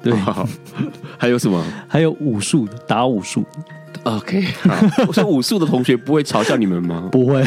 [0.01, 0.13] 对，
[1.19, 1.61] 还有什么？
[1.89, 3.45] 还有武术，打武术。
[4.05, 4.75] OK，好，
[5.09, 7.09] 我说武术的同学不会嘲笑你们吗？
[7.11, 7.45] 不会。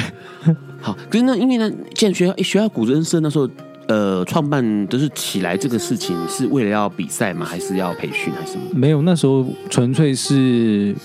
[0.82, 3.50] 好，可是那因为呢，建学校学校古筝社那时候。
[3.90, 7.44] 呃，创办就是起来这个事情是为了要比赛吗？
[7.44, 8.66] 还是要培训还是什么？
[8.72, 10.96] 没有，那时候纯粹是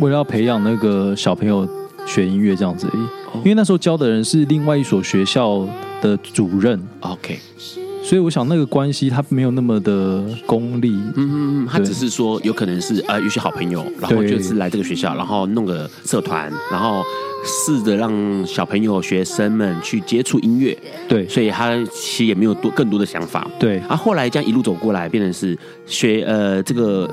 [0.00, 1.64] 为了要培养那个小朋友
[2.04, 3.02] 学音乐这样子而已。
[3.38, 5.64] 因为那时候教的人是另外一所学校
[6.02, 6.82] 的主任。
[6.98, 7.38] OK，
[8.08, 10.90] 所以我想那个关系他没有那么的功利。
[10.90, 17.02] 嗯嗯嗯，他只是说有可能是呃有些好朋友，然后就是来这个学校，然后弄个社团，然后。
[17.48, 23.78] 试着让小朋友、学生们去接触音乐，对，所以他其实也没有多更多的想法，对。
[23.86, 27.08] 啊，后来这样一路走过来，变成是学呃这个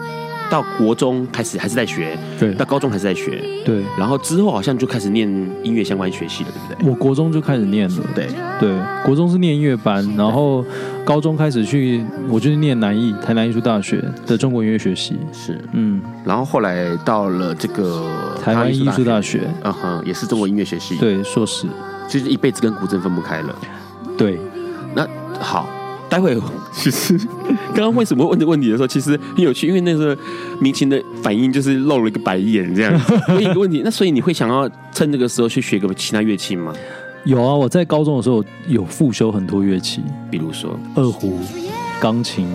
[0.53, 2.53] 到国中开始还是在学，对。
[2.53, 5.27] 到高中还是在学，对，然后之后好像就开始念
[5.63, 6.91] 音乐相关学系了，对不对？
[6.91, 8.27] 我国中就开始念了，对。
[8.59, 8.69] 对，
[9.03, 10.63] 国中是念音乐班，然后
[11.03, 18.05] 高中开始去，我就是念南艺台南艺术大学的中国音乐学系，是，嗯，然后后来到了这个
[18.39, 21.65] 台湾艺术大学，嗯哼，也是中国音乐学系，对，硕士，
[22.07, 23.55] 就是一辈子跟古筝分不开了，
[24.15, 24.39] 对，
[24.93, 25.07] 那
[25.39, 25.67] 好。
[26.09, 26.37] 待会
[26.71, 27.19] 其实
[27.73, 30.21] 刚刚为什么问这问题的时候，其实很有趣，因为那时候
[30.59, 33.01] 明琴的反应就是露了一个白眼这样。
[33.29, 36.73] 问一个问题，那所以你会想要趁这个时候去学个其他乐器吗？
[37.25, 41.39] 有啊，我在高中的时候有复修很多乐器，比如说二胡、
[41.99, 42.47] 钢琴，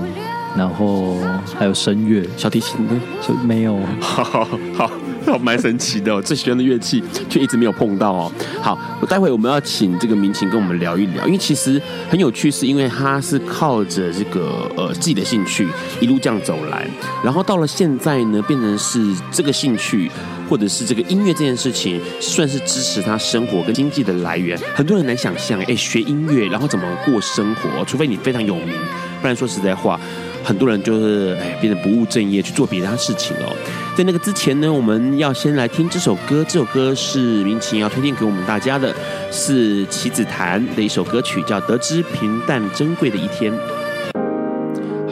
[0.56, 1.16] 然后
[1.58, 3.00] 还有声乐、小提琴呢？
[3.20, 3.78] 就没有。
[4.00, 4.90] 好 好好。
[5.36, 8.32] 蛮神奇的，哦，最喜欢的乐器却一直没有碰到哦。
[8.62, 15.68] 好，我待会我们要请这个民琴跟我们聊一聊，因为其实很有趣，是因为他是靠着这个呃自己的兴趣
[16.00, 16.86] 一路这样走来，
[17.24, 20.08] 然后到了现在呢，变成是这个兴趣
[20.48, 24.58] 或者是这个音乐这件事情，算是支持他生活跟经济的来源。
[24.74, 27.84] 很多人难想象，哎，学音乐然后怎么过生活？
[27.84, 28.74] 除非你非常有名，
[29.20, 29.98] 不然说实在话，
[30.44, 33.52] 很多人就是哎变得不务正业去做别的事情哦。
[33.98, 36.44] 在那个之前呢，我们要先来听这首歌。
[36.44, 38.94] 这首歌是明琴要推荐给我们大家的，
[39.32, 43.52] 是棋子弹的一首歌曲，叫《得知平淡珍贵的一天》。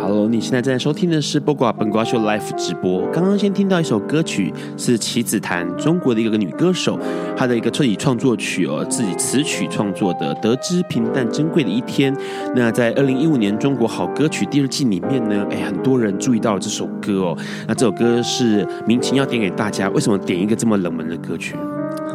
[0.07, 3.02] Hello，你现在正在收听的是《播瓜本瓜秀》Live 直播。
[3.12, 6.96] 刚刚先听到一首歌曲，是棋子弹，中国的一个女歌手，
[7.36, 12.14] 她的一个自己创作曲哦，自己词曲创作的《得知平淡珍贵的一天》。
[12.54, 17.36] 那在二零一五年中国好歌曲第二季里面呢，哎，很多人注意到这首歌哦。
[17.66, 21.57] 那这首歌是明琴要点给大家，为什么点一个这么冷门的歌曲？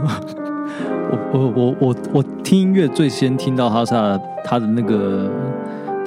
[1.11, 3.93] 我我我我我听音乐最先听到他是
[4.45, 5.29] 他的那个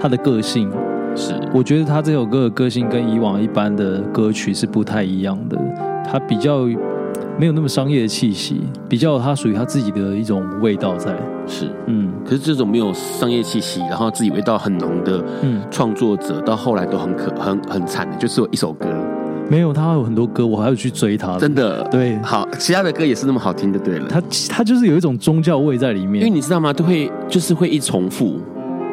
[0.00, 0.70] 他的个性。
[1.14, 5.56] 是，我觉得他这首歌的个性跟以往一般的歌曲是不太一样的，
[6.10, 6.66] 他比较
[7.38, 11.14] 没有那么商业的气息，比较他属于他自己的一种味道在。
[11.46, 18.88] 是，嗯，可是这种没有商业气息，然后自己味道很浓的，嗯，创作者到后来都很可很很惨的，就是有一首歌。
[19.50, 26.72] 没有，他有很多歌，我还要去追他，真的，对，好，其他的歌也是那么好听就对了，他他就是有一种宗教味在里面，因为你知道吗？
[26.72, 28.40] 都会就是会一重复。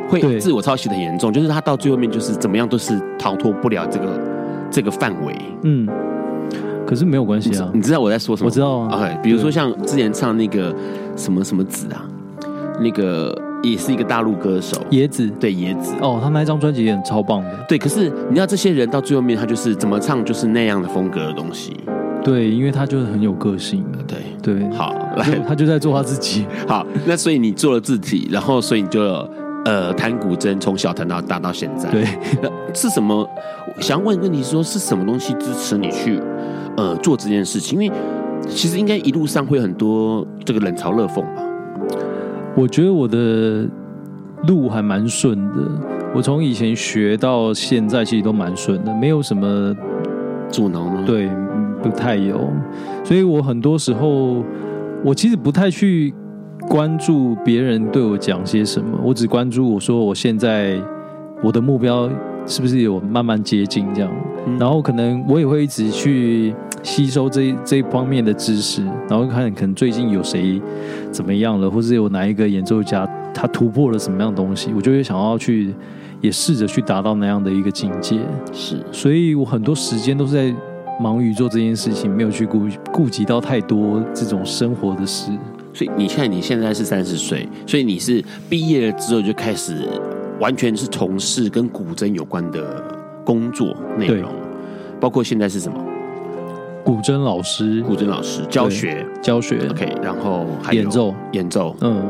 [0.10, 4.20] 会自我抄袭的很严重，就是他到最后面就是怎么样都是逃脱不了这个
[4.70, 5.36] 这个范围。
[5.64, 5.88] 嗯，
[6.86, 8.48] 可是没有关系啊，你知道我在说什么？
[8.48, 8.98] 我知道啊。
[8.98, 10.74] OK，比如说像之前唱那个
[11.16, 12.04] 什么什么子啊，
[12.82, 13.34] 那个
[13.64, 15.94] 也是一个大陆歌手椰子，对椰子。
[16.02, 17.50] 哦，他那张专辑也很超棒的。
[17.70, 21.78] 对，可是你知道这些人到最后面他就是怎么唱就是那样的风格的东西。
[22.24, 23.84] 对，因为他就是很有个性。
[24.08, 26.46] 对对，好， 来，他就在做他自己。
[26.68, 29.30] 好，那所以你做了自己，然后所以你就。
[29.64, 32.04] 呃，弹古筝从小弹到大到现在，对，
[32.74, 33.30] 是什么？
[33.80, 36.20] 想问问题说是什么东西支持你去
[36.78, 37.80] 呃做这件事情？
[37.80, 37.96] 因为
[38.50, 41.44] 其实应该一路上会很多这个冷嘲热讽吧。
[42.56, 43.70] 我觉得我的
[44.48, 45.62] 路还蛮顺的，
[46.16, 49.76] 我从以前学到现在其实都蛮顺的，没有什么
[50.50, 51.04] 阻挠吗？
[51.06, 51.30] 对，
[51.84, 52.52] 不太有。
[53.04, 54.44] 所以我很多时候
[55.04, 56.12] 我其实不太去。
[56.68, 60.80] 关注别人对我讲些什么，我只关注我说我现在
[61.44, 62.10] 我的目标
[62.46, 64.12] 是不是有慢慢接近这样，
[64.48, 70.62] 嗯、然后可能我也会一直去吸收这这方面的知识，然后看可能最近有谁
[71.12, 75.74] 怎么样了，或者有哪一个演奏家他突破了什么样的东西，我就会想要去
[76.22, 78.20] 也试着去达到那样的一个境界。
[78.54, 80.56] 是，所以我很多时间都是在
[81.00, 85.32] 忙于做这件事情，没有去顾顾及到太多这种生活的事。
[85.74, 89.88] 所以你看，你现在是三十岁，所以你是毕业了之后就开始
[90.40, 92.84] 完全是从事跟古筝有关的
[93.24, 94.30] 工作内容，
[95.00, 95.78] 包括现在是什么？
[96.84, 99.60] 古筝老师，古筝老师教学，教学。
[99.70, 101.76] OK，然后还有演奏，演奏。
[101.82, 102.04] 嗯，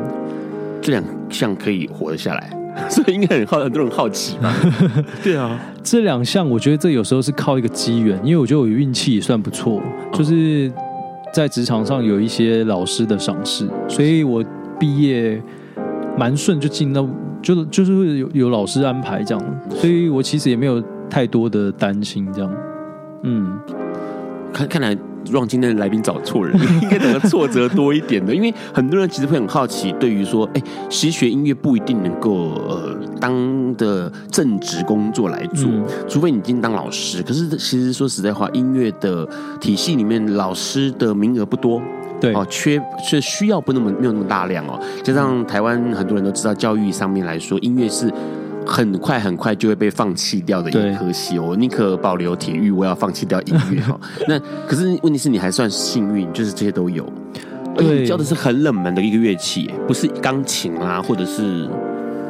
[0.82, 2.50] 这两项可以活得下来，
[2.90, 4.56] 所以应该很好，很多人好奇吧？
[5.22, 9.80] 对啊，这两项我觉得这有时候是靠一个机缘，因为我觉得我运气也算不错，
[10.14, 10.72] 就是。
[11.34, 14.44] 在职场上有一些老师的赏识，所以我
[14.80, 15.42] 毕业
[16.18, 17.08] 蛮顺就进到，
[17.42, 22.54] 就就是有有老师安排这样，所以我其实也没有太多的担心这样。
[23.24, 23.58] 嗯，
[24.54, 24.98] 看看来。
[25.32, 33.32] 让今天的来宾找错人， 应该等个挫折多一点的，因为很多人其实会很好奇，对于说，哎，其实学音乐不一定能够呃当
[33.76, 37.22] 的正职工作来做，嗯、除非你已经当老师。
[37.22, 39.26] 可是其实说实在话，音乐的
[39.62, 41.80] 体系里面，老师的名额不多，
[42.20, 44.80] 对，哦，缺是需要不那么没有那么大量哦。
[45.04, 48.12] 加上台湾很多人都知道，教育上面来说，音乐是
[48.66, 51.48] 很快很快就会被放弃掉的一科系哦。
[51.50, 54.00] 我宁可保留体育，我要放弃掉音乐 哈。
[54.28, 57.06] 那可是问题是你还算幸运，就是这些都有。
[57.76, 61.68] 对，教的是很冷门的一个乐器，不是钢琴啊，或者是。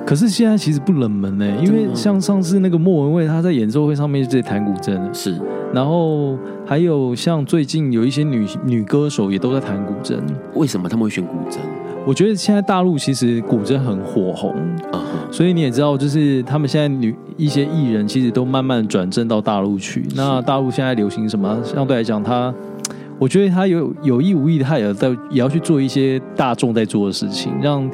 [0.06, 5.40] 可是现在其实不冷门呢，因为像上次那个莫文蔚，她在演奏会上面就在弹古筝，是。
[5.74, 10.20] 然后还有像最近有一些女女歌手也都在弹古筝。
[10.56, 11.58] 为什么他们会选古筝？
[12.06, 14.54] 我觉得现在大陆其实古筝很火红
[14.92, 15.32] ，uh huh.
[15.32, 20.06] 所以你也知道，就是他们现在女一些艺人其实都慢慢转正到大陆去。
[20.16, 21.60] 那大陆现在流行什么？
[21.64, 22.54] 相对来讲，他
[23.20, 27.90] 我觉得他有有意无意的，他也在也要去做一些大众在做的事情，让。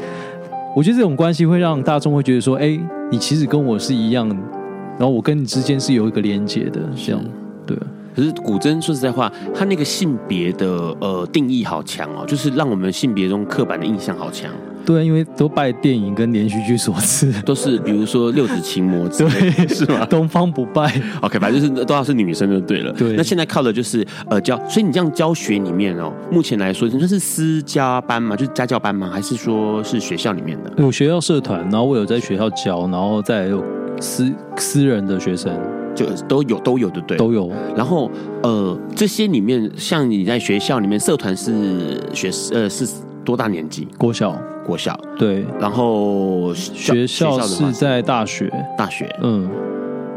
[0.75, 2.79] 我觉得这种关系会让大众会觉得说，哎，
[3.09, 7.19] 你其实跟我是一样，然后我跟你之间是有一个连接的，这样，
[7.65, 7.75] 对。
[8.17, 10.67] 可是古筝说实在话，它那个性别的
[10.99, 14.49] 呃定义好强哦，就是让我们性别中刻板的印象好强。
[14.83, 19.29] 对，因为都拜电影跟连续剧所赐，都是比如说六指琴 魔，对，
[19.67, 20.03] 是吗？
[20.09, 22.91] 东方不败，OK，反正就是都要是女生就对了。
[22.93, 28.35] 对，那现在靠的就是呃教，所以你这样教学里面哦，目前来说，你说是私家班吗？
[28.35, 29.11] 就是家教班吗？
[29.13, 30.73] 还是说是学校里面的？
[30.77, 33.63] 有学校社团，然后我有在学校教，然后再有
[33.99, 35.53] 私私人的学生，
[35.97, 37.51] 就都有都有的，对，都有。
[37.75, 38.09] 然后
[38.43, 42.87] 呃，这些里面，像你在学校里面社团是学呃是
[43.25, 43.87] 多大年纪？
[43.97, 44.39] 国小。
[44.65, 49.49] 国小对，然后学校是在大学，大学，嗯，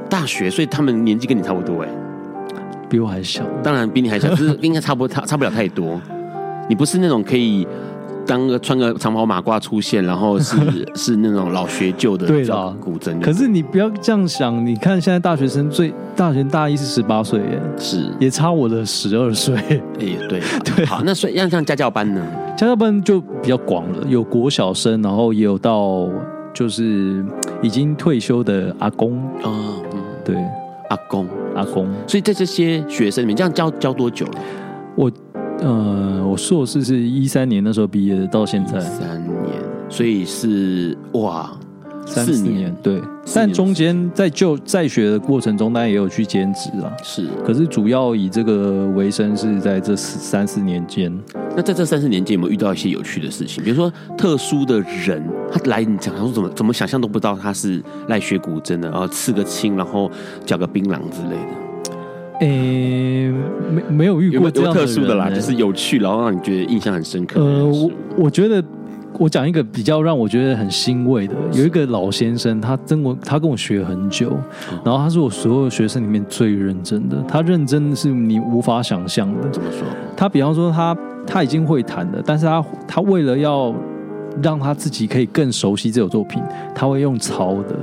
[0.09, 1.89] 大学，所以他们年纪跟你差不多哎，
[2.89, 6.01] 比我还小，当然比你还小，就是应该差不，差差不了太多。
[6.69, 7.65] 你不是那种可以。
[8.31, 10.57] 当个穿个长袍马褂出现，然后是
[10.95, 13.21] 是那种老学旧的对啦古筝。
[13.21, 19.57] 可是你不要这样想，你看现在大学生最大学大一是十八岁，耶，是也差我的十二岁。
[19.57, 19.81] 哎，
[20.29, 20.41] 对
[20.77, 20.87] 对。
[20.87, 22.25] 好，那所以像像家教班呢？
[22.57, 26.09] 家教班就比较广了，有国小生，然后也有到
[26.55, 27.25] 就是
[27.61, 29.51] 已经退休的阿公啊，
[29.93, 30.37] 嗯，对，
[30.89, 31.27] 阿公
[31.57, 31.89] 阿公。
[32.07, 34.39] 所以在这些学生里面，这样教教多久了？
[34.95, 35.11] 我。
[35.61, 39.55] 呃，我硕士是一三年那时候毕业的，到现在三年，
[39.89, 41.51] 所以是哇，
[42.07, 43.01] 三四年对。
[43.35, 46.91] 但中间在就在学的过程中，当然也有去兼职啊。
[47.03, 51.17] 是，可是主要以这个为生是在这三四年间。
[51.55, 53.63] 那在这三四年间有没有遇到一些有趣的事情？
[53.63, 60.11] 比如说特殊的人，他来你讲他说怎么怎么想象都不到他是来学古筝的，然后刺个青，然后
[60.47, 61.60] 嚼个槟榔之类的。
[62.41, 63.33] 诶、欸，
[63.71, 67.41] 没没有遇过这样特殊的啦，就是有趣，然后让你觉得印象很深刻。
[67.41, 68.63] 呃，我我觉得
[69.19, 74.31] 我讲一个比较让我觉得很欣慰的，有一个老先生，他跟我他跟我学很久，
[74.83, 79.49] 然后他是我所有学生里面最认真的，他认真的是你无法想象的。
[79.51, 79.87] 怎么说？
[80.17, 83.75] 他比方说他他已经会弹了，但是他他为了要
[84.43, 86.43] 让他自己可以更熟悉这首作品，
[86.75, 87.77] 他会用抄的。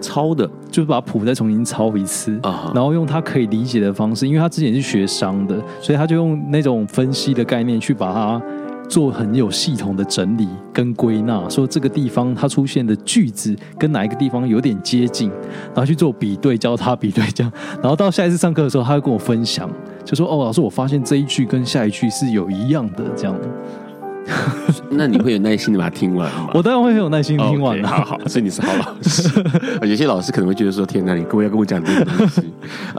[0.00, 2.74] 抄的，就是把谱再重新抄一次，uh huh.
[2.74, 8.40] 然后用他可以理解的方式，因为他之前是学商的，所以他就用那种分析的概念去把它
[8.88, 15.28] 做很有系统的整理跟归纳，说这个地方它出现的句子跟哪一个地方有点接近，
[15.74, 19.68] 然后去做比对，教他比对这样，然后到下一次上课的时候，他会跟我分享，
[20.04, 23.36] 就说哦，老师，我发现这一句跟下一句是有一样的这样。
[24.90, 26.50] 那你会有耐心的把它听完吗？
[26.54, 27.78] 我当然会很有耐心听完。
[27.78, 29.30] Okay, 好好，所以你是好老师。
[29.86, 32.42] 有些老师可能会觉得说：“天哪，你各位要跟我讲这个东西。”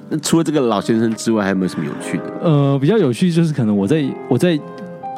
[0.09, 2.23] 那除了这个老先生之外，还有没有什么有趣的？
[2.41, 4.59] 呃，比较有趣就是可能我在我在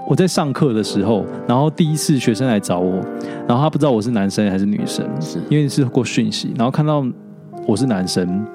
[0.08, 3.00] 我在上课的时候，然后第一次学生来找我，
[3.48, 7.06] 然后他不知道我是男生还是女生，是因为是过讯息，然后看到
[7.66, 8.46] 我是男生，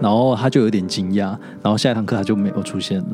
[0.00, 3.06] 然后他就有点惊讶，然后下一堂课他就没有出现了。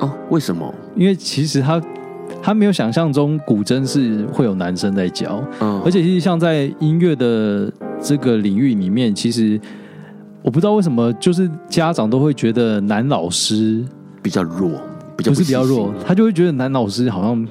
[0.00, 0.72] 哦，为什么？
[0.96, 1.80] 因为其实他。
[2.42, 7.72] 他没有想象中古筝是会有男生在教，嗯，而且其实像在音乐的
[8.02, 9.58] 这个领域里面，其实
[10.42, 13.82] 我不知道为什么，就是家长都会觉得男老师
[14.20, 14.72] 比较弱，
[15.16, 17.48] 比较不是比较弱，他就会觉得男老师好像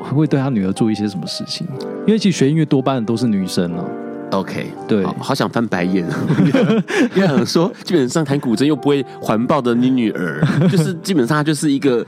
[0.00, 1.66] 会对他女儿做一些什么事情，
[2.06, 3.84] 因为其实学音乐多半都是女生啊。
[4.32, 6.06] OK，对好，好想翻白眼，
[7.16, 10.40] 因为想说基本上弹古筝又不会环抱的你女儿，
[10.70, 12.06] 就是基本上她就是一个。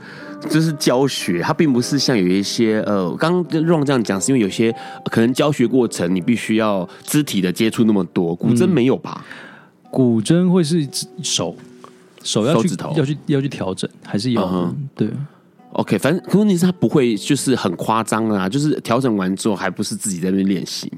[0.49, 4.73] 就是教学，它并不是像有一些呃，刚刚 Ron 这样讲，是因为有些
[5.05, 9.25] 可能教学过程你必须要肢体的接触那么多，古筝没有吧？
[9.25, 10.87] 嗯、古筝会是
[11.21, 11.55] 手
[12.23, 14.73] 手要去手指头要去要去调整，还是有、uh.
[14.95, 15.09] 对
[15.73, 20.91] ？OK，反正可问题是它不会就是很夸张啊，就是调整完之后还不是自己在那边练习，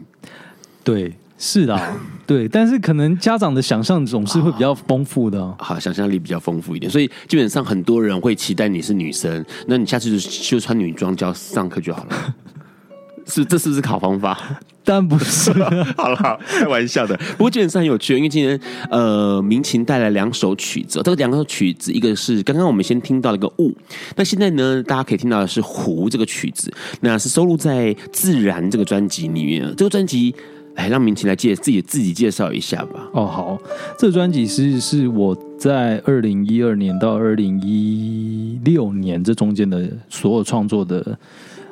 [0.83, 1.13] 对。
[1.37, 1.77] 是的，
[2.25, 12.35] 对，但是可能家长的想象总是会比较丰富的，好，想象力比较丰富一点，所以基本上很多人会期待你是女生，那你下次就就穿女装就要上课就好了。
[13.27, 14.37] 是这是不是好方法？
[14.83, 15.51] 当然不是。
[15.97, 17.17] 好了，开玩笑的。
[17.37, 18.59] 不过基本上很有趣，因为今天
[18.91, 23.75] 呃，民情带来两首曲子，这个两首曲子，一个是刚刚我们先听到了一个雾，
[24.15, 26.71] 那现在呢，大家可以听到的是湖这个曲子，
[27.01, 29.73] 那是收录在《自然》这个专辑里面。
[29.75, 30.35] 这个专辑，
[30.75, 33.09] 来让民情来介自己自己介绍一下吧。
[33.13, 33.57] 哦，好，
[33.97, 41.17] 这专辑是是我在二零一二年到二零一六年这中间的所有创作的。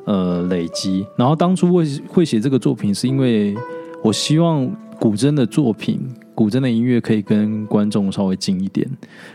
[0.06, 1.06] 呃，累积。
[1.16, 3.56] 然后当初会会写这个作品，是因为
[4.04, 6.02] 我希望古筝的作品、
[6.36, 8.86] 古筝的音乐可以跟观众稍微近一点，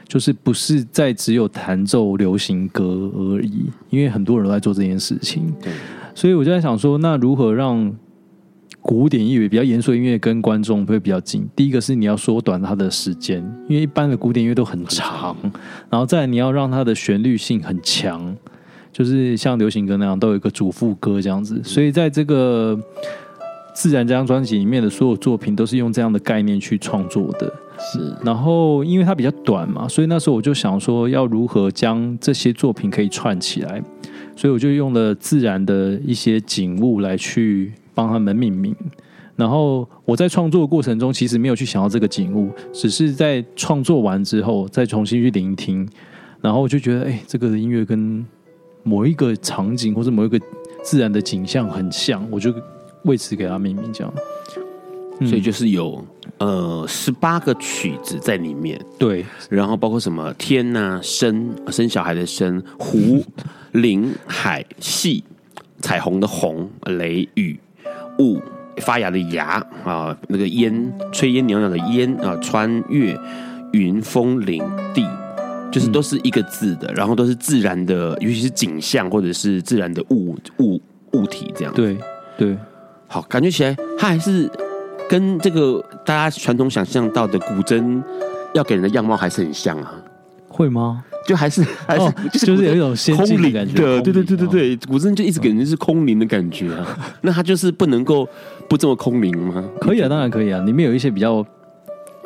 [0.06, 3.64] 就是不是在只有弹奏流行歌而已。
[3.88, 5.72] 因为很多人都在做这件事情，对。
[6.14, 7.90] 所以我就在想说，那如何让
[8.80, 11.46] 古典音乐比较严肃音乐跟观众会比较近？
[11.54, 15.36] 第一个是你要缩短它的时间，因为一般的古典音乐都很长。
[15.90, 18.36] 然后再来你要让它的旋律性很强。
[18.90, 22.76] 就是像流行歌那样，都有一个主副歌这样子，所以在这个
[23.72, 27.52] 自然这张专辑里面的所有作品，都是用这样的概念去创作的。
[27.78, 33.80] 是，然后因为它比较短嘛，所以那时候我就想说，要如何将这些作品可以串起来，
[34.34, 38.72] 所以我就用了自然的一些景物来去帮他们命名。
[39.34, 45.88] 然后我在创作的过程中，其实没有去想到这个景物，只是在创作完之后再重新去聆听，
[46.40, 48.24] 然后我就觉得，哎，这个音乐跟
[48.84, 50.40] 某一个场景或者某一个
[50.84, 52.54] 自然的景象很像，我就
[53.02, 54.14] 为此给它命名，这样。
[55.26, 56.04] 所以就是有
[56.38, 63.24] 呃十八个曲子在里面，对，然后包括什么天呐、啊、生生小孩的生、湖、
[63.72, 65.24] 林、海、戏、
[65.80, 67.58] 彩虹的红、雷、雨、
[68.18, 68.40] 雾、
[68.78, 73.18] 发芽的芽啊，那个烟、炊烟袅袅的烟啊，穿越
[73.72, 74.62] 云、峰、林、
[74.92, 75.06] 地。
[75.70, 80.80] 就是都是一个字的，然后都是自然的，尤其是景象或者是自然的物物
[81.12, 81.74] 物体这样。
[81.74, 81.94] 对
[82.38, 82.56] 对，
[83.06, 84.50] 好，感觉起来它还是
[85.10, 88.02] 跟这个大家传统想象到的古筝
[88.54, 89.94] 要给人的样貌还是很像啊。
[90.48, 91.04] 会吗？
[91.28, 93.74] 就还是还是、哦、就是有一种空灵的感觉。
[93.74, 96.98] 对对对对对对，古筝就一直给人是空灵的感觉啊。
[97.20, 98.26] 那它就是不能够
[98.68, 99.62] 不这么空灵吗？
[99.80, 100.60] 可以啊，当然可以啊。
[100.64, 101.46] 里面有一些比较。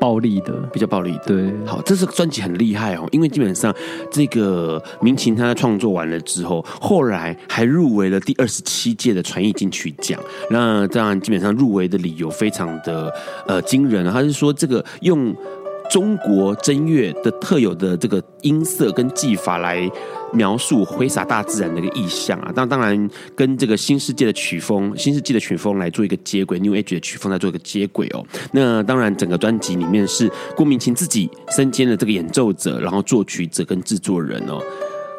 [0.01, 1.23] 暴力的，比较暴力的。
[1.27, 3.73] 对，好，这是专辑很厉害哦，因为基本上
[4.11, 10.19] 这个民情他创作完了之后，后来还入围了第二十七届的传艺金曲奖。
[10.51, 13.15] 那当然，基本上入围的理由非常的
[13.47, 15.33] 呃惊人，他是说这个用
[15.93, 19.89] 中国筝乐的特有的这个音色跟技法来。
[20.35, 28.25] 描述挥洒大自然的一个意象啊，当当然跟这个新世界的曲风、新世纪的曲风来做一个接轨，New Age 的曲风来做一个接轨哦。
[28.51, 34.59] 那当然，整个专辑里面是郭明琴自己身兼的这个演奏者，然后作曲者跟制作人哦，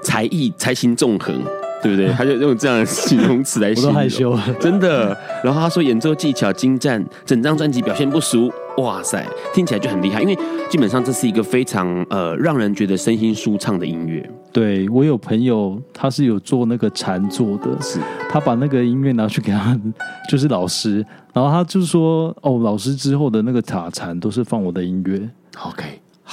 [0.01, 1.43] 才艺才情纵横，
[1.84, 2.07] 对不对？
[2.17, 5.15] 他就用这样的形容词来形容，我都害羞了，真的。
[5.43, 8.51] 然后他说演奏技巧精湛，整张专辑表现不俗。
[8.77, 9.23] 哇塞，
[9.53, 10.36] 听起来就很厉害，因为
[10.67, 14.27] 基本上这是一个非常呃让人觉得身心舒畅的音乐。
[14.51, 17.99] 对，我有朋友，他是有做那个禅坐的，是
[18.31, 19.79] 他把那个音乐拿去给他
[20.27, 25.29] 就是老师，然后他就说哦，老师之后的那个打禅都是放我的音乐。
[25.61, 25.84] OK，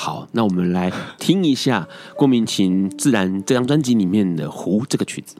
[0.03, 1.87] 好，那我们来听一下
[2.17, 5.37] 郭明琴自然这张专辑里面的《湖》这个曲子。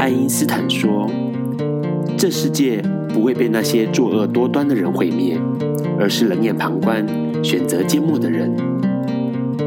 [0.00, 1.08] 爱因斯坦说。
[2.16, 5.40] 这世界不会被那些作恶多端的人毁灭，
[5.96, 7.06] 而是冷眼旁观、
[7.44, 8.52] 选择缄默的人。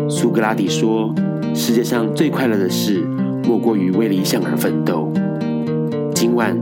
[0.09, 1.15] 苏格拉底说
[1.55, 2.99] ：“世界上最快乐的事，
[3.45, 5.09] 莫过于为理想而奋斗。”
[6.13, 6.53] 今晚，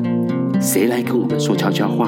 [0.61, 2.07] 谁来跟我们说悄悄话？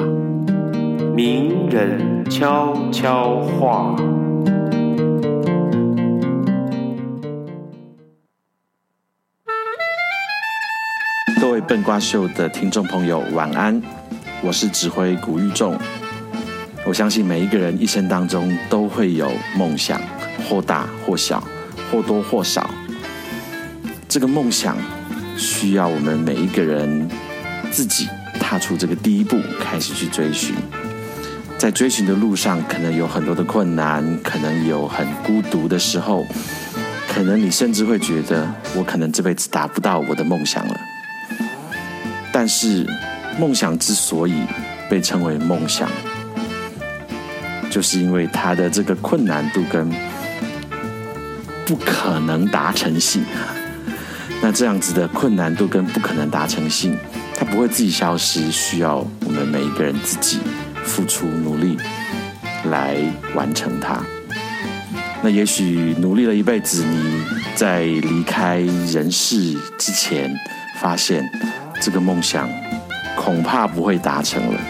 [1.14, 3.94] 名人悄悄话。
[11.38, 13.82] 各位笨瓜秀的听众朋友，晚安！
[14.42, 15.76] 我是指挥古玉仲。
[16.86, 20.00] 我相信每一个人一生当中都会有梦想，
[20.48, 21.46] 或大或小，
[21.90, 22.70] 或多或少。
[24.08, 24.78] 这个梦想
[25.36, 27.06] 需要我们每一个人
[27.70, 28.08] 自己
[28.40, 30.54] 踏出这个第一步，开始去追寻。
[31.62, 36.26] 在追寻的路上，可能有很多的困难，可能有很孤独的时候，
[37.08, 40.76] 可能你甚至会觉得，我可能这辈子达不到我的梦想了。
[42.32, 42.84] 但是，
[43.38, 44.42] 梦想之所以
[44.90, 45.88] 被称为梦想，
[47.70, 49.88] 就是因为它的这个困难度跟
[51.64, 53.24] 不可能达成性。
[54.40, 56.98] 那这样子的困难度跟不可能达成性，
[57.36, 60.40] 它不会自己消失，需要我们每一个人自己
[60.84, 61.76] 付出努力
[62.64, 62.96] 来
[63.34, 64.02] 完成它。
[65.22, 67.22] 那也许努力了一辈子，你。
[67.54, 70.34] 在离开人世之前，
[70.80, 71.30] 发现
[71.82, 72.48] 这个梦想
[73.14, 74.60] 恐怕不会达成了。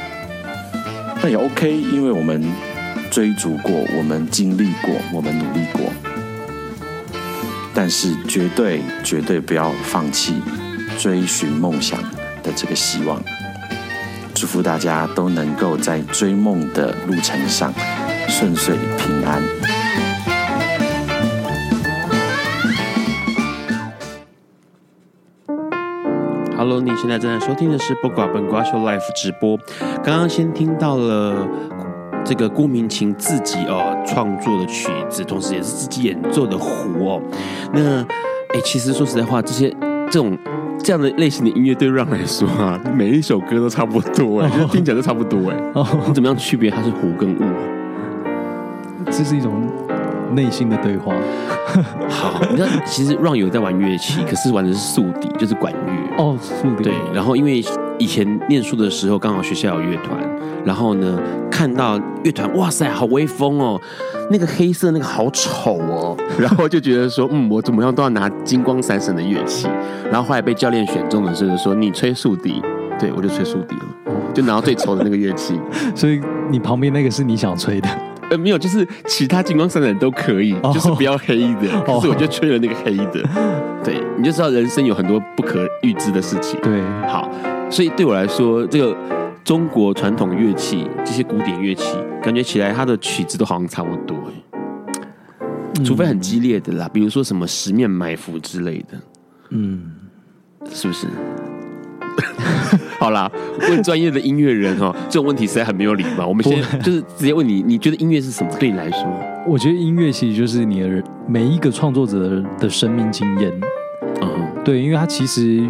[1.22, 2.42] 那也 OK，因为我们
[3.08, 5.92] 追逐过，我们经历过，我们努力过。
[7.72, 10.42] 但是绝对绝对不要放弃
[10.98, 12.02] 追寻梦想
[12.42, 13.22] 的这个希望。
[14.43, 17.72] 祝福大家都能够在追梦的路程上
[18.26, 19.40] 顺遂平安。
[26.57, 29.57] Hello，你现在正在收听的是不寡本瓜秀 Life 直播。
[30.03, 31.47] 刚刚先听到了
[32.24, 37.22] 这个顾明琴自己哦创作的曲子，同时也是自己演奏的胡哦。
[37.72, 39.72] 那哎，其实说实在话，这些
[40.12, 40.36] 这种
[40.78, 45.56] 这样的类型的音乐对 Ron 来说啊，每一首歌都差不多哎，就听起来都差不多哎。
[45.72, 47.42] 哦，你怎么样区别它是胡跟雾？
[49.06, 49.66] 这是一种
[50.34, 51.14] 内心的对话。
[52.10, 56.84] 好，你知道其实 Ron 有在玩乐器，可是玩的是竖笛，就是管乐哦，竖笛。
[56.84, 57.64] 对，然后因为
[58.03, 60.18] 以前念书的时候，刚好学校有乐团，
[60.64, 61.16] 然后呢
[61.48, 63.80] 看到乐团，哇塞，好威风哦，
[64.28, 69.68] 那个黑色那个好丑哦， 然后就觉得说，嗯，我怎么样都要拿金光闪闪的乐器。
[70.11, 72.61] 然后后来被教练选中的时候说，你吹竖笛，
[72.98, 75.55] 对我就吹竖笛了，就拿到最丑的那个乐器。
[75.94, 77.88] 所以你旁边那个是你想吹的。
[78.33, 80.72] 呃，没有，就是其他金光闪闪都可以，oh.
[80.72, 81.68] 就是不要黑的。
[81.85, 83.85] 可是我就吹了那个黑的，oh.
[83.85, 86.59] 对，你就知道人生有很多不可预知的事情。
[86.62, 87.30] 对，好，
[87.70, 88.97] 所以对我来说，这个
[89.45, 94.16] 中国传统乐器，这些古典乐器，感觉起来它的曲子都好像差不多，
[95.76, 98.99] 嗯，除非很激烈的啦，比如说什么十面埋伏之类的，
[99.51, 99.93] 嗯，
[100.72, 101.07] 是不是？
[103.03, 103.28] 好啦，
[103.68, 106.24] 问专业的音乐人哦， 这种问题实在很没有礼貌。
[106.24, 108.50] 我们先就是直接问你，你觉得音乐是什么？
[108.61, 109.05] 对你来说，
[109.44, 113.53] 我觉得音乐其实就是你的每一个创作者的生命经验。
[114.20, 114.28] 嗯，
[114.64, 115.68] 对，因为它其实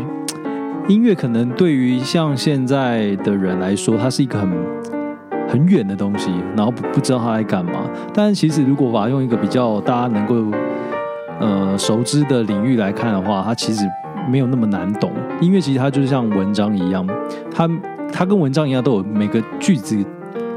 [0.89, 4.51] 音乐可能对于像现在的人来说，它是一个很
[5.49, 7.91] 很远的东西，然后不不知道它在干嘛。
[8.13, 10.55] 但其实如果把它用一个比较大家能够
[11.41, 13.87] 呃熟知的领域来看的话，它其实。
[14.31, 17.07] 没有那么难懂，音乐其实它就是像文章一样，
[17.51, 17.69] 它
[18.13, 19.97] 它跟文章一样都有每个句子，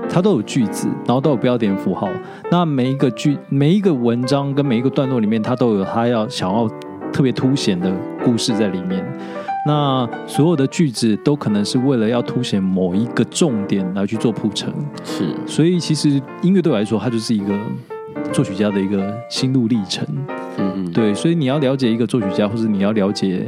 [0.09, 2.07] 它都有句子，然后都有标点符号。
[2.51, 6.69] 那每一个句、每一个文章跟每一个段落里面，它都有它要想要
[7.11, 7.91] 特别凸显的
[8.23, 9.03] 故事在里面。
[9.67, 14.71] 那所有的句子都可能是为了要凸显某一个重点来去做铺陈。
[15.03, 17.57] 是，所以其实音乐对我来说，它就是一个
[18.31, 20.05] 作曲家的一个心路历程。
[20.57, 23.45] 嗯嗯，对，所以你要了解一个作曲家，或者你要了解，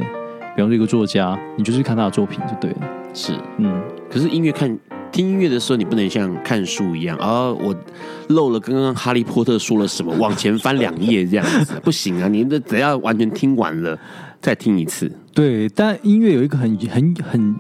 [0.56, 2.90] 比方说一个作家，你就是看他的作品就对了。
[3.14, 3.82] 是，嗯。
[4.10, 4.78] 可是音乐看
[5.12, 7.76] 听音乐的时候，你不能像看书一样，啊，我
[8.30, 12.28] 漏了刚刚哈利波特说了什么，往前翻两页这样子，不行啊！
[12.28, 13.98] 你这只要完全听完了
[14.42, 15.12] 再听一次。
[15.34, 17.56] 对，但音乐有一个很很很很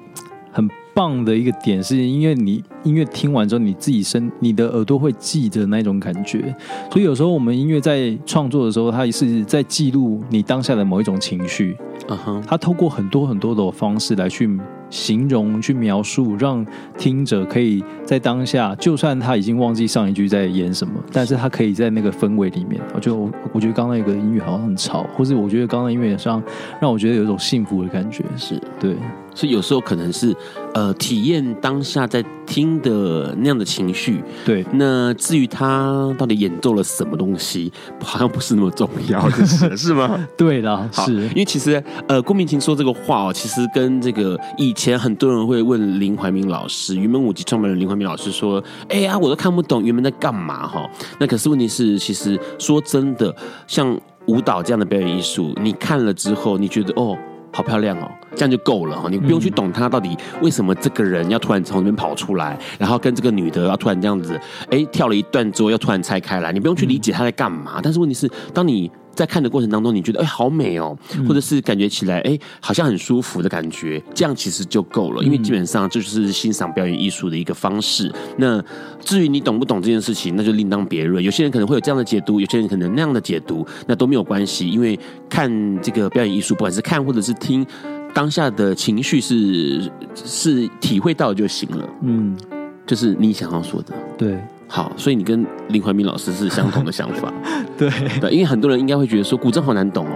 [0.98, 6.56] 棒的一个点，是因为你音乐听完之后，你自己身你的耳朵会记着那种感觉，
[6.91, 11.78] 所以有时候我们音乐在创作的时候，它也是在记录你当下的某一种情绪。
[12.10, 14.50] 嗯哼，它透过很多很多的方式来去。
[14.89, 16.65] 形容去描述，让
[16.97, 22.81] 听者可以在当下，就算他已经忘记上一句在演什么，但是他可以在那个氛围里面。
[22.93, 26.41] 我就我觉得刚刚那个音乐好像很吵，或是我觉得刚刚音乐上
[26.81, 28.23] 让我觉得有一种幸福的感觉。
[28.35, 28.95] 是对，
[29.33, 30.35] 所以有时候可能是
[30.73, 34.23] 呃体验当下在听的那样的情绪。
[34.45, 37.71] 对，那至于他到底演奏了什么东西，
[38.01, 40.17] 好像不是那么重要，是是吗？
[40.38, 50.88] 对的，是因为其实呃郭明琴说这个话哦，其实跟这个以前很多人会问林怀民老师，云门舞集创办人林怀民老师说：“哎呀，我都看不懂云门在干嘛哈。”
[51.19, 57.17] 那可是问题是，其实说真的，像舞蹈这样的表演艺术，你看了之后，你觉得哦，
[57.51, 59.09] 好漂亮哦，这样就够了哈。
[59.09, 67.80] 你不用去懂他到底为什么这个人要突然从里面跑出来，然后跟这个女的要突然这样子，哎，跳了一段之后要突然拆开来，你不用去理解他在干嘛。
[67.82, 70.95] 但是问题是，当你在看的过程当中，你觉得哎、欸、好美哦，
[71.28, 78.13] 或者是感觉起来哎、欸、好像很舒服的感觉，这样其实就够了，因为基本上这就是欣赏表演艺术的一个方式。
[78.38, 78.63] 那
[78.99, 81.24] 至于你懂不懂这件事情，那就另当别论。
[81.24, 84.97] 有些人可能会有这样的解读，有些人可能那样的解读，那都没有关系，因为
[85.28, 87.65] 看这个表演艺术，不管是看或者是听，
[88.13, 91.89] 当下的情绪是是体会到就行了。
[92.03, 92.38] 嗯，
[92.86, 94.38] 就是你想要说的，对。
[94.68, 97.34] 好，所以你跟林怀民老师是相同的想法，
[97.78, 97.89] 对
[98.20, 100.11] 对，因为很多人应该会觉得说古筝好难懂哦，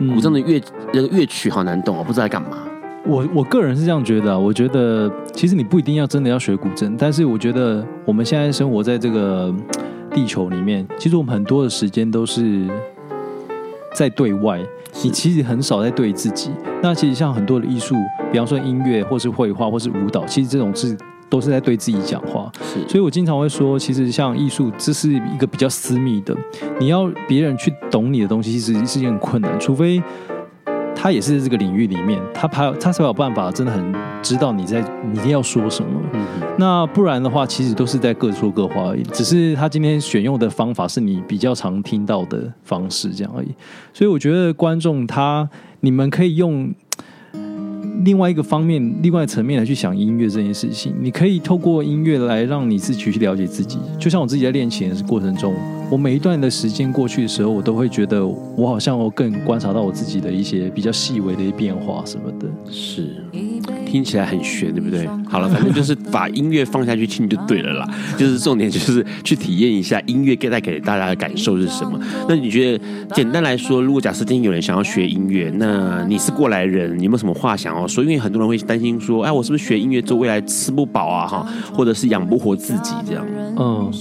[0.00, 0.60] 嗯、古筝的乐
[0.92, 2.58] 那个乐曲好难懂哦，不知道在干嘛。
[3.06, 9.54] 我我个人是这样觉得、啊，我觉得其实你不一定要真的要学古筝，但是我觉得我们现在生活在这个
[10.10, 12.68] 地球里面，其实我们很多的时间都是
[13.94, 14.60] 在对外，
[15.04, 16.50] 你其实很少在对自己。
[16.82, 17.94] 那其实像很多的艺术，
[18.32, 20.96] 比方说音乐，或是绘画，或是舞蹈，其实这种是
[21.28, 22.50] 都是在对自己讲话。
[22.62, 26.36] 是，所以我经常会说，其实像艺术，这是一个比较私密的，
[26.78, 30.02] 你要别人去懂你的东西，其实是一件很困难，除非。
[30.98, 36.00] 他也是这个领域里面，他才他才有办法，真的很知道你在你要说什么。
[36.14, 36.26] 嗯、
[36.58, 39.02] 那不然的话，其实都是在各说各话而已。
[39.12, 43.48] 只是他今天选用的方法是你比较常听到的方式，这样而已。
[43.92, 45.48] 所以我觉得观众他，
[45.80, 46.74] 你们可以用。
[48.04, 53.78] 另外一个方面，另外层面来去想音乐这件事情，你可以透过音乐来让你自己去了解自己。
[53.98, 55.54] 就像我自己在练琴的过程中，
[55.88, 62.46] 我每一段的时间过去的时候，我都会觉得我好像我更观察到我自己的一些比较细微的一些变化什么的。
[62.70, 63.24] 是，
[63.86, 65.06] 听起来很玄，对不对？
[65.28, 67.88] 好了，反正就是把音乐放下去听就对了啦。
[68.16, 71.98] 就是重点就是去体验一下音乐给带给大家的感受是什么。
[72.28, 72.84] 那你觉得，
[73.14, 78.02] 简单来说，如果假设今天有人想要学音乐，那你是过来人，你有没有什么话想要说？
[78.02, 81.26] 因为很多人会担心说，哎，我是不是学音乐之后未来吃不饱啊？
[81.28, 83.24] 哈，或者是养不活自己这样？
[83.56, 83.92] 嗯，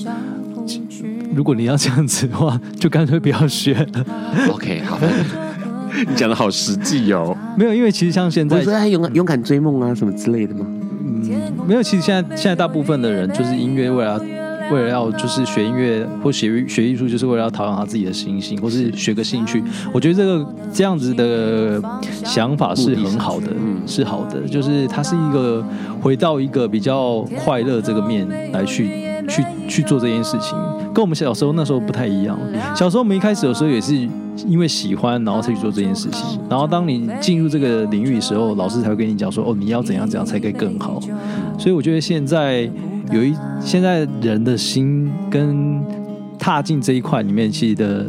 [1.36, 4.06] 如果你要这样子的话，就干脆不要学了。
[4.50, 4.98] OK，好，
[6.08, 7.36] 你讲的好实际哦。
[7.58, 10.66] 没有，因为其实像现在，不是还勇勇敢追梦啊什么之类的吗？
[10.66, 11.84] 嗯，没有。
[11.84, 14.22] 其实现在现在大部分的人就是音乐为了。
[14.72, 19.64] 为了要就是学音乐或学学艺术，就是为了要讨好他自己的心性，或是学个兴趣。
[19.94, 21.80] 我觉得这个这样子的
[22.24, 24.42] 想法是很好的，嗯，是好的。
[24.48, 25.64] 就是它是一个
[26.02, 28.90] 回到一个比较快乐这个面来去
[29.28, 30.58] 去去做这件事情，
[30.94, 32.38] 跟我们小时候那时候不太一样。
[32.76, 33.96] 小时候我们一开始有时候也是
[34.48, 36.40] 因为喜欢，然后才去做这件事情。
[36.50, 41.00] 然后当你进入这个领域的时候，老师才会跟你讲说：“哦，你要怎样怎样才可以更好。”
[41.58, 42.70] 所以我觉得现在。
[43.12, 45.80] 有一现在人的心跟
[46.40, 48.04] 踏进这一块里面，其实的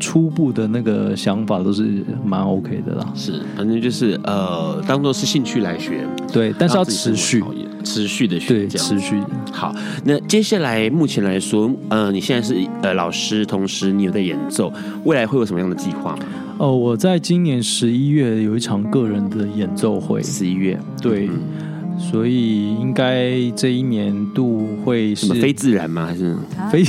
[0.00, 3.06] 初步的那个想法都是蛮 OK 的啦。
[3.14, 7.44] 是，反正就是呃，当做是兴趣来学，对，但是要持续
[7.84, 9.20] 持续的学，对，持续。
[9.52, 9.74] 好，
[10.04, 14.72] 那接下来目前来说，呃，你现在是呃老师，同时你有在演奏，
[15.04, 16.24] 未来会有什么样的计划吗？
[16.58, 21.28] 哦，我在今年十一月有一场个人的演奏会，十一月，对。
[21.28, 21.68] 嗯
[22.00, 26.06] 所以应该这一年度会是非自然吗？
[26.06, 26.34] 还是
[26.72, 26.82] 非？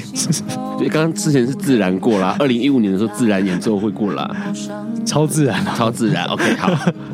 [0.79, 4.35] 对，刚刚之前是自然过了，二零一五年的时候自然演奏会过了，
[5.05, 6.25] 超自然，超自然。
[6.25, 6.73] OK，好。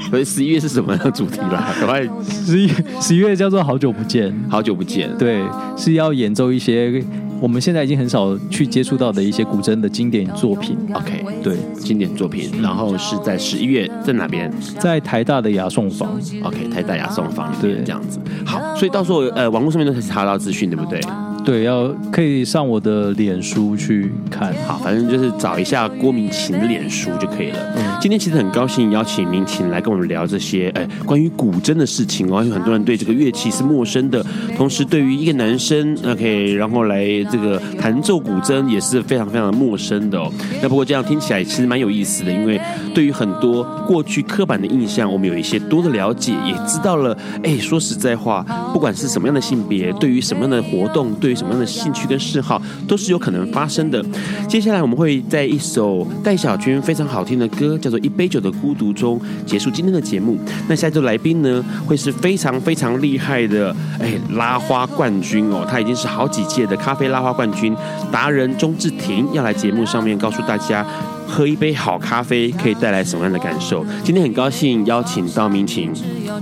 [0.10, 1.74] 所以十一月是什么样的主题啦？
[1.80, 2.70] 赶快，十一
[3.02, 5.10] 十一月叫做好久不见，好久不见。
[5.18, 5.44] 对，
[5.76, 7.04] 是要演奏一些。
[7.40, 10.78] 我们现在已经很少去接触到的一些古筝的经典作品。
[10.94, 12.52] OK，对，经典作品。
[12.62, 14.52] 然后是在十一月在哪边？
[14.80, 16.10] 在台大的雅颂坊。
[16.44, 18.20] OK，台大雅颂坊对，这样子。
[18.46, 21.00] 好，所以到时候呃，网络上面都可以查到资讯，对不对？
[21.48, 27.74] 对，要可以上我的脸书去看，好，反正就是找一下郭明琴的脸书就可以了。
[27.78, 32.44] 嗯，今天其实很高兴邀请明琴来跟我们聊这些，哎，关于古筝的事情哦。
[32.44, 34.22] 有很多人对这个乐器是陌生的，
[34.58, 40.30] 同时对于一个男生，OK，然后来这个弹奏古筝也是非常非常的陌生的哦。
[40.62, 42.60] 那不过这样听起来其实蛮有意思的，因为
[42.94, 47.18] 对于很多过去刻板的印象，我们有一些多的了解，也知道了。
[47.42, 48.44] 哎，说实在话，
[48.74, 54.04] 不管是什么样的性别，对于什么样的活动，对于什么样的兴趣跟嗜好都是有可能发生的。
[54.48, 60.38] 接下来我们会在一首戴小军非常好听的歌，叫做《一杯酒的孤独》中结束今天的节目。
[60.68, 67.76] 那下一周来宾呢，会是非常非常厉害的，哎，拉花冠军哦，他已经是好几届的咖啡拉花冠军
[68.12, 70.86] 达人钟志廷要来节目上面告诉大家，
[71.28, 73.86] 喝一杯好咖啡可以带来什么样的感受。
[74.04, 75.92] 今天很高兴邀请到明琴，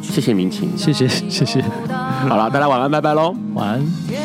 [0.01, 1.63] 谢谢明琴，谢谢谢谢。
[2.27, 4.24] 好了，大家晚安，拜拜喽，晚安。